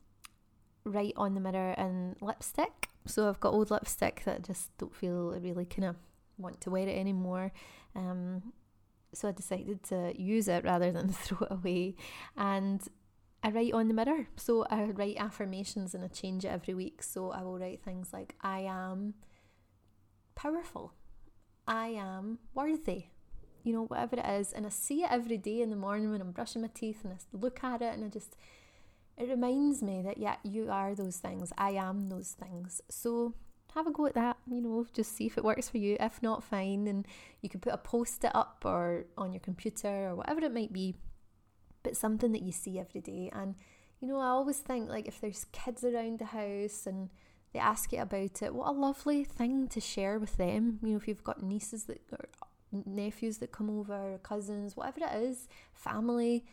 write 0.84 1.14
on 1.16 1.34
the 1.34 1.40
mirror 1.40 1.74
in 1.78 2.16
lipstick 2.20 2.88
So 3.06 3.28
I've 3.28 3.40
got 3.40 3.52
old 3.52 3.70
lipstick 3.70 4.22
that 4.24 4.36
I 4.36 4.38
just 4.38 4.76
don't 4.78 4.94
feel 4.94 5.32
I 5.34 5.38
really 5.38 5.64
kind 5.64 5.88
of 5.88 5.96
want 6.38 6.60
to 6.62 6.70
wear 6.70 6.88
it 6.88 6.96
anymore. 6.96 7.52
Um, 7.94 8.52
so 9.14 9.28
I 9.28 9.32
decided 9.32 9.82
to 9.84 10.12
use 10.20 10.48
it 10.48 10.64
rather 10.64 10.92
than 10.92 11.08
throw 11.12 11.46
it 11.46 11.52
away. 11.52 11.96
And 12.36 12.86
I 13.42 13.50
write 13.50 13.72
on 13.72 13.88
the 13.88 13.94
mirror. 13.94 14.26
So 14.36 14.66
I 14.70 14.84
write 14.84 15.16
affirmations 15.18 15.94
and 15.94 16.04
I 16.04 16.08
change 16.08 16.44
it 16.44 16.48
every 16.48 16.74
week. 16.74 17.02
So 17.02 17.30
I 17.30 17.42
will 17.42 17.58
write 17.58 17.82
things 17.82 18.12
like, 18.12 18.34
I 18.40 18.60
am 18.60 19.14
powerful. 20.34 20.92
I 21.66 21.88
am 21.88 22.38
worthy. 22.54 23.06
You 23.62 23.72
know, 23.72 23.84
whatever 23.84 24.16
it 24.16 24.26
is. 24.26 24.52
And 24.52 24.66
I 24.66 24.68
see 24.70 25.02
it 25.02 25.10
every 25.10 25.38
day 25.38 25.60
in 25.60 25.70
the 25.70 25.76
morning 25.76 26.10
when 26.10 26.20
I'm 26.20 26.32
brushing 26.32 26.62
my 26.62 26.70
teeth 26.72 27.04
and 27.04 27.12
I 27.12 27.16
look 27.32 27.62
at 27.64 27.82
it 27.82 27.94
and 27.94 28.04
I 28.04 28.08
just, 28.08 28.36
it 29.18 29.28
reminds 29.28 29.82
me 29.82 30.02
that, 30.02 30.18
yeah, 30.18 30.36
you 30.42 30.70
are 30.70 30.94
those 30.94 31.16
things. 31.16 31.52
I 31.56 31.72
am 31.72 32.08
those 32.08 32.36
things. 32.38 32.80
So 32.90 33.34
have 33.74 33.86
a 33.86 33.92
go 33.92 34.06
at 34.06 34.14
that, 34.14 34.38
you 34.50 34.60
know, 34.60 34.86
just 34.92 35.16
see 35.16 35.26
if 35.26 35.36
it 35.36 35.44
works 35.44 35.68
for 35.68 35.78
you. 35.78 35.96
If 36.00 36.22
not, 36.22 36.44
fine. 36.44 36.86
And 36.86 37.06
you 37.42 37.48
can 37.48 37.60
put 37.60 37.74
a 37.74 37.78
post 37.78 38.24
it 38.24 38.34
up 38.34 38.62
or 38.64 39.06
on 39.16 39.32
your 39.32 39.40
computer 39.40 40.08
or 40.08 40.16
whatever 40.16 40.40
it 40.42 40.54
might 40.54 40.72
be 40.72 40.96
but 41.86 41.96
something 41.96 42.32
that 42.32 42.42
you 42.42 42.50
see 42.50 42.80
every 42.80 43.00
day. 43.00 43.30
And, 43.32 43.54
you 44.00 44.08
know, 44.08 44.18
I 44.18 44.26
always 44.26 44.58
think 44.58 44.88
like 44.88 45.06
if 45.06 45.20
there's 45.20 45.46
kids 45.52 45.84
around 45.84 46.18
the 46.18 46.24
house 46.24 46.84
and 46.84 47.10
they 47.52 47.60
ask 47.60 47.92
you 47.92 48.00
about 48.00 48.42
it, 48.42 48.54
what 48.54 48.68
a 48.68 48.72
lovely 48.72 49.22
thing 49.22 49.68
to 49.68 49.80
share 49.80 50.18
with 50.18 50.36
them. 50.36 50.80
You 50.82 50.90
know, 50.90 50.96
if 50.96 51.06
you've 51.06 51.22
got 51.22 51.44
nieces 51.44 51.84
that 51.84 52.00
or 52.10 52.28
nephews 52.72 53.38
that 53.38 53.52
come 53.52 53.70
over, 53.70 54.18
cousins, 54.22 54.76
whatever 54.76 55.00
it 55.04 55.22
is, 55.22 55.48
family, 55.72 56.44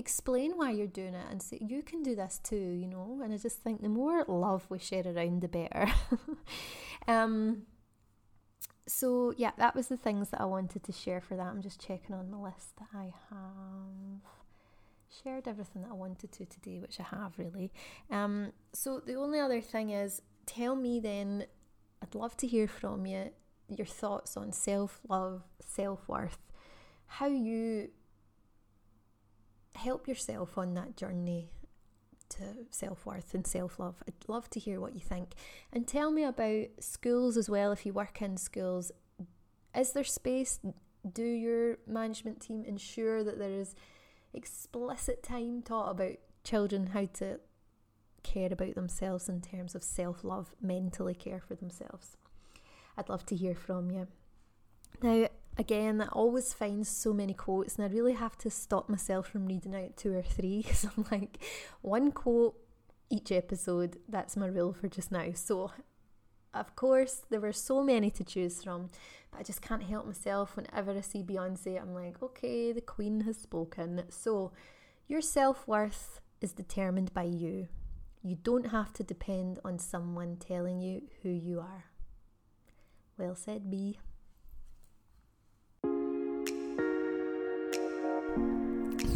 explain 0.00 0.52
why 0.56 0.70
you're 0.70 0.86
doing 0.86 1.14
it 1.14 1.26
and 1.30 1.40
say 1.40 1.58
you 1.60 1.82
can 1.82 2.02
do 2.02 2.16
this 2.16 2.40
too, 2.42 2.56
you 2.56 2.88
know. 2.88 3.20
And 3.22 3.32
I 3.32 3.36
just 3.36 3.58
think 3.58 3.82
the 3.82 3.88
more 3.88 4.24
love 4.26 4.66
we 4.68 4.78
share 4.78 5.04
around, 5.06 5.42
the 5.42 5.48
better. 5.48 5.86
um, 7.08 7.62
so 8.86 9.32
yeah, 9.36 9.52
that 9.58 9.76
was 9.76 9.88
the 9.88 9.96
things 9.96 10.30
that 10.30 10.40
I 10.40 10.46
wanted 10.46 10.82
to 10.84 10.92
share 10.92 11.20
for 11.20 11.36
that. 11.36 11.46
I'm 11.46 11.62
just 11.62 11.80
checking 11.80 12.14
on 12.14 12.30
the 12.30 12.38
list 12.38 12.76
that 12.78 12.88
I 12.92 13.12
have 13.30 14.22
shared 15.22 15.46
everything 15.46 15.82
that 15.82 15.90
I 15.90 15.94
wanted 15.94 16.32
to 16.32 16.46
today, 16.46 16.78
which 16.78 16.98
I 16.98 17.04
have 17.04 17.38
really. 17.38 17.72
Um, 18.10 18.52
so 18.72 19.00
the 19.00 19.14
only 19.14 19.38
other 19.38 19.60
thing 19.60 19.90
is, 19.90 20.22
tell 20.46 20.74
me 20.74 21.00
then. 21.00 21.46
I'd 22.02 22.14
love 22.14 22.34
to 22.38 22.46
hear 22.46 22.66
from 22.66 23.04
you 23.04 23.30
your 23.68 23.86
thoughts 23.86 24.36
on 24.36 24.52
self 24.52 25.00
love, 25.08 25.42
self 25.60 26.08
worth, 26.08 26.38
how 27.06 27.26
you 27.26 27.90
help 29.74 30.08
yourself 30.08 30.58
on 30.58 30.74
that 30.74 30.96
journey 30.96 31.50
to 32.30 32.42
self 32.70 33.04
worth 33.04 33.34
and 33.34 33.46
self 33.46 33.78
love. 33.78 34.02
I'd 34.06 34.28
love 34.28 34.48
to 34.50 34.60
hear 34.60 34.80
what 34.80 34.94
you 34.94 35.00
think. 35.00 35.34
And 35.72 35.86
tell 35.86 36.10
me 36.10 36.24
about 36.24 36.66
schools 36.80 37.36
as 37.36 37.50
well. 37.50 37.72
If 37.72 37.84
you 37.84 37.92
work 37.92 38.22
in 38.22 38.36
schools, 38.36 38.92
is 39.76 39.92
there 39.92 40.04
space? 40.04 40.60
Do 41.10 41.24
your 41.24 41.78
management 41.86 42.40
team 42.40 42.64
ensure 42.64 43.24
that 43.24 43.38
there 43.38 43.50
is 43.50 43.74
explicit 44.34 45.22
time 45.22 45.62
taught 45.62 45.90
about 45.90 46.16
children 46.44 46.88
how 46.88 47.06
to 47.14 47.40
care 48.22 48.52
about 48.52 48.74
themselves 48.74 49.28
in 49.28 49.40
terms 49.40 49.74
of 49.74 49.82
self 49.82 50.24
love, 50.24 50.54
mentally 50.60 51.14
care 51.14 51.40
for 51.40 51.54
themselves. 51.54 52.16
I'd 52.96 53.08
love 53.08 53.24
to 53.26 53.36
hear 53.36 53.54
from 53.54 53.90
you. 53.90 54.08
Now, 55.02 55.28
again, 55.58 56.00
I 56.00 56.06
always 56.06 56.52
find 56.52 56.86
so 56.86 57.12
many 57.12 57.34
quotes, 57.34 57.76
and 57.76 57.84
I 57.84 57.88
really 57.88 58.14
have 58.14 58.36
to 58.38 58.50
stop 58.50 58.88
myself 58.88 59.28
from 59.28 59.46
reading 59.46 59.74
out 59.74 59.96
two 59.96 60.16
or 60.16 60.22
three 60.22 60.58
because 60.62 60.84
I'm 60.84 61.06
like, 61.10 61.38
one 61.82 62.12
quote 62.12 62.56
each 63.10 63.32
episode, 63.32 63.98
that's 64.08 64.36
my 64.36 64.46
rule 64.46 64.72
for 64.72 64.88
just 64.88 65.10
now. 65.10 65.32
So, 65.34 65.72
of 66.54 66.74
course, 66.76 67.22
there 67.28 67.40
were 67.40 67.52
so 67.52 67.82
many 67.82 68.10
to 68.12 68.24
choose 68.24 68.62
from, 68.62 68.90
but 69.30 69.40
I 69.40 69.42
just 69.42 69.62
can't 69.62 69.82
help 69.82 70.06
myself 70.06 70.56
whenever 70.56 70.92
I 70.92 71.00
see 71.00 71.22
Beyonce. 71.22 71.80
I'm 71.80 71.94
like, 71.94 72.22
okay, 72.22 72.72
the 72.72 72.80
Queen 72.80 73.22
has 73.22 73.36
spoken. 73.36 74.04
So, 74.08 74.52
your 75.08 75.20
self 75.20 75.66
worth 75.66 76.20
is 76.40 76.52
determined 76.52 77.12
by 77.12 77.24
you. 77.24 77.68
You 78.22 78.36
don't 78.36 78.70
have 78.70 78.92
to 78.94 79.02
depend 79.02 79.58
on 79.64 79.78
someone 79.78 80.36
telling 80.36 80.80
you 80.80 81.02
who 81.22 81.30
you 81.30 81.60
are. 81.60 81.86
Well 83.18 83.34
said, 83.34 83.70
B. 83.70 83.98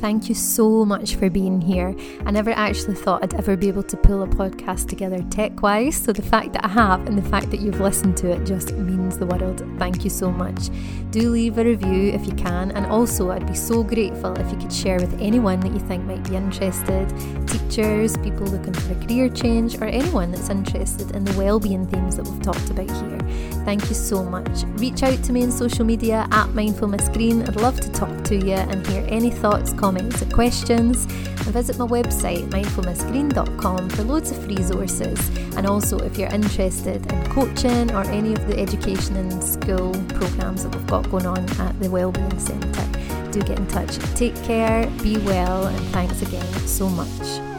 Thank 0.05 0.29
you 0.29 0.35
so 0.35 0.85
much 0.85 1.15
for 1.15 1.31
being 1.31 1.63
here. 1.63 1.97
I 2.27 2.31
never 2.31 2.51
actually 2.51 2.95
thought 2.95 3.23
I'd 3.23 3.33
ever 3.33 3.57
be 3.57 3.69
able 3.69 3.85
to 3.85 3.97
pull 3.97 4.23
a 4.23 4.27
podcast 4.27 4.87
together 4.87 5.25
tech 5.31 5.63
wise, 5.63 5.97
so 5.97 6.13
the 6.13 6.21
fact 6.21 6.53
that 6.53 6.63
I 6.63 6.69
have 6.69 7.07
and 7.07 7.17
the 7.17 7.27
fact 7.31 7.51
that 7.53 7.61
you've 7.61 7.81
listened 7.81 8.19
to 8.19 8.31
it 8.31 8.45
just 8.45 8.75
means 8.75 9.17
the 9.17 9.25
world. 9.25 9.65
Thank 9.79 10.05
you 10.05 10.11
so 10.11 10.31
much. 10.31 10.69
Do 11.11 11.31
leave 11.31 11.57
a 11.57 11.65
review 11.65 12.11
if 12.11 12.27
you 12.27 12.35
can, 12.35 12.71
and 12.73 12.85
also 12.85 13.31
I'd 13.31 13.47
be 13.47 13.55
so 13.55 13.83
grateful 13.83 14.39
if 14.39 14.53
you 14.53 14.59
could 14.59 14.75
share 14.75 14.99
with 15.01 15.19
anyone 15.23 15.61
that 15.61 15.73
you 15.73 15.81
think 15.81 16.05
might 16.05 16.29
be 16.29 16.37
interested 16.37 17.09
teachers, 17.47 18.17
people 18.19 18.47
looking 18.47 18.75
for 18.75 18.93
a 18.93 19.07
career 19.07 19.31
change, 19.31 19.77
or 19.77 19.85
anyone 19.85 20.33
that's 20.33 20.51
interested 20.51 21.13
in 21.17 21.25
the 21.25 21.33
well-being 21.39 21.87
themes 21.87 22.17
that 22.17 22.29
we've 22.29 22.43
talked 22.43 22.69
about 22.69 22.91
here. 22.91 23.19
Thank 23.65 23.89
you 23.89 23.95
so 23.95 24.23
much. 24.23 24.65
Reach 24.77 25.03
out 25.03 25.23
to 25.25 25.33
me 25.33 25.45
on 25.45 25.51
social 25.51 25.85
media 25.87 26.29
at 26.31 26.51
Mindful 26.51 26.89
Miss 26.89 27.09
Green. 27.09 27.43
I'd 27.43 27.57
love 27.57 27.81
to 27.81 27.91
talk 27.93 28.25
to 28.25 28.37
you 28.37 28.53
and 28.53 28.87
hear 28.89 29.07
any 29.09 29.31
thoughts, 29.31 29.73
comments 29.73 29.94
comments 29.95 30.23
or 30.23 30.27
questions. 30.27 31.05
And 31.05 31.53
visit 31.53 31.79
my 31.79 31.87
website 31.87 32.49
mindfulmissgreen.com 32.51 33.91
for 33.91 34.03
loads 34.03 34.31
of 34.31 34.47
resources. 34.47 35.29
And 35.57 35.67
also 35.67 35.99
if 35.99 36.19
you're 36.19 36.33
interested 36.33 37.13
in 37.13 37.27
coaching 37.27 37.91
or 37.93 38.03
any 38.11 38.33
of 38.33 38.47
the 38.47 38.59
education 38.59 39.17
and 39.17 39.43
school 39.43 39.93
programs 40.15 40.65
that 40.65 40.75
we've 40.75 40.87
got 40.87 41.11
going 41.11 41.27
on 41.27 41.39
at 41.61 41.79
the 41.81 41.91
Wellbeing 41.91 42.39
Centre 42.39 43.31
do 43.31 43.41
get 43.43 43.59
in 43.59 43.67
touch. 43.67 43.99
Take 44.15 44.37
care 44.45 44.89
be 45.03 45.19
well 45.19 45.67
and 45.67 45.87
thanks 45.89 46.23
again 46.23 46.47
so 46.67 46.89
much 46.89 47.54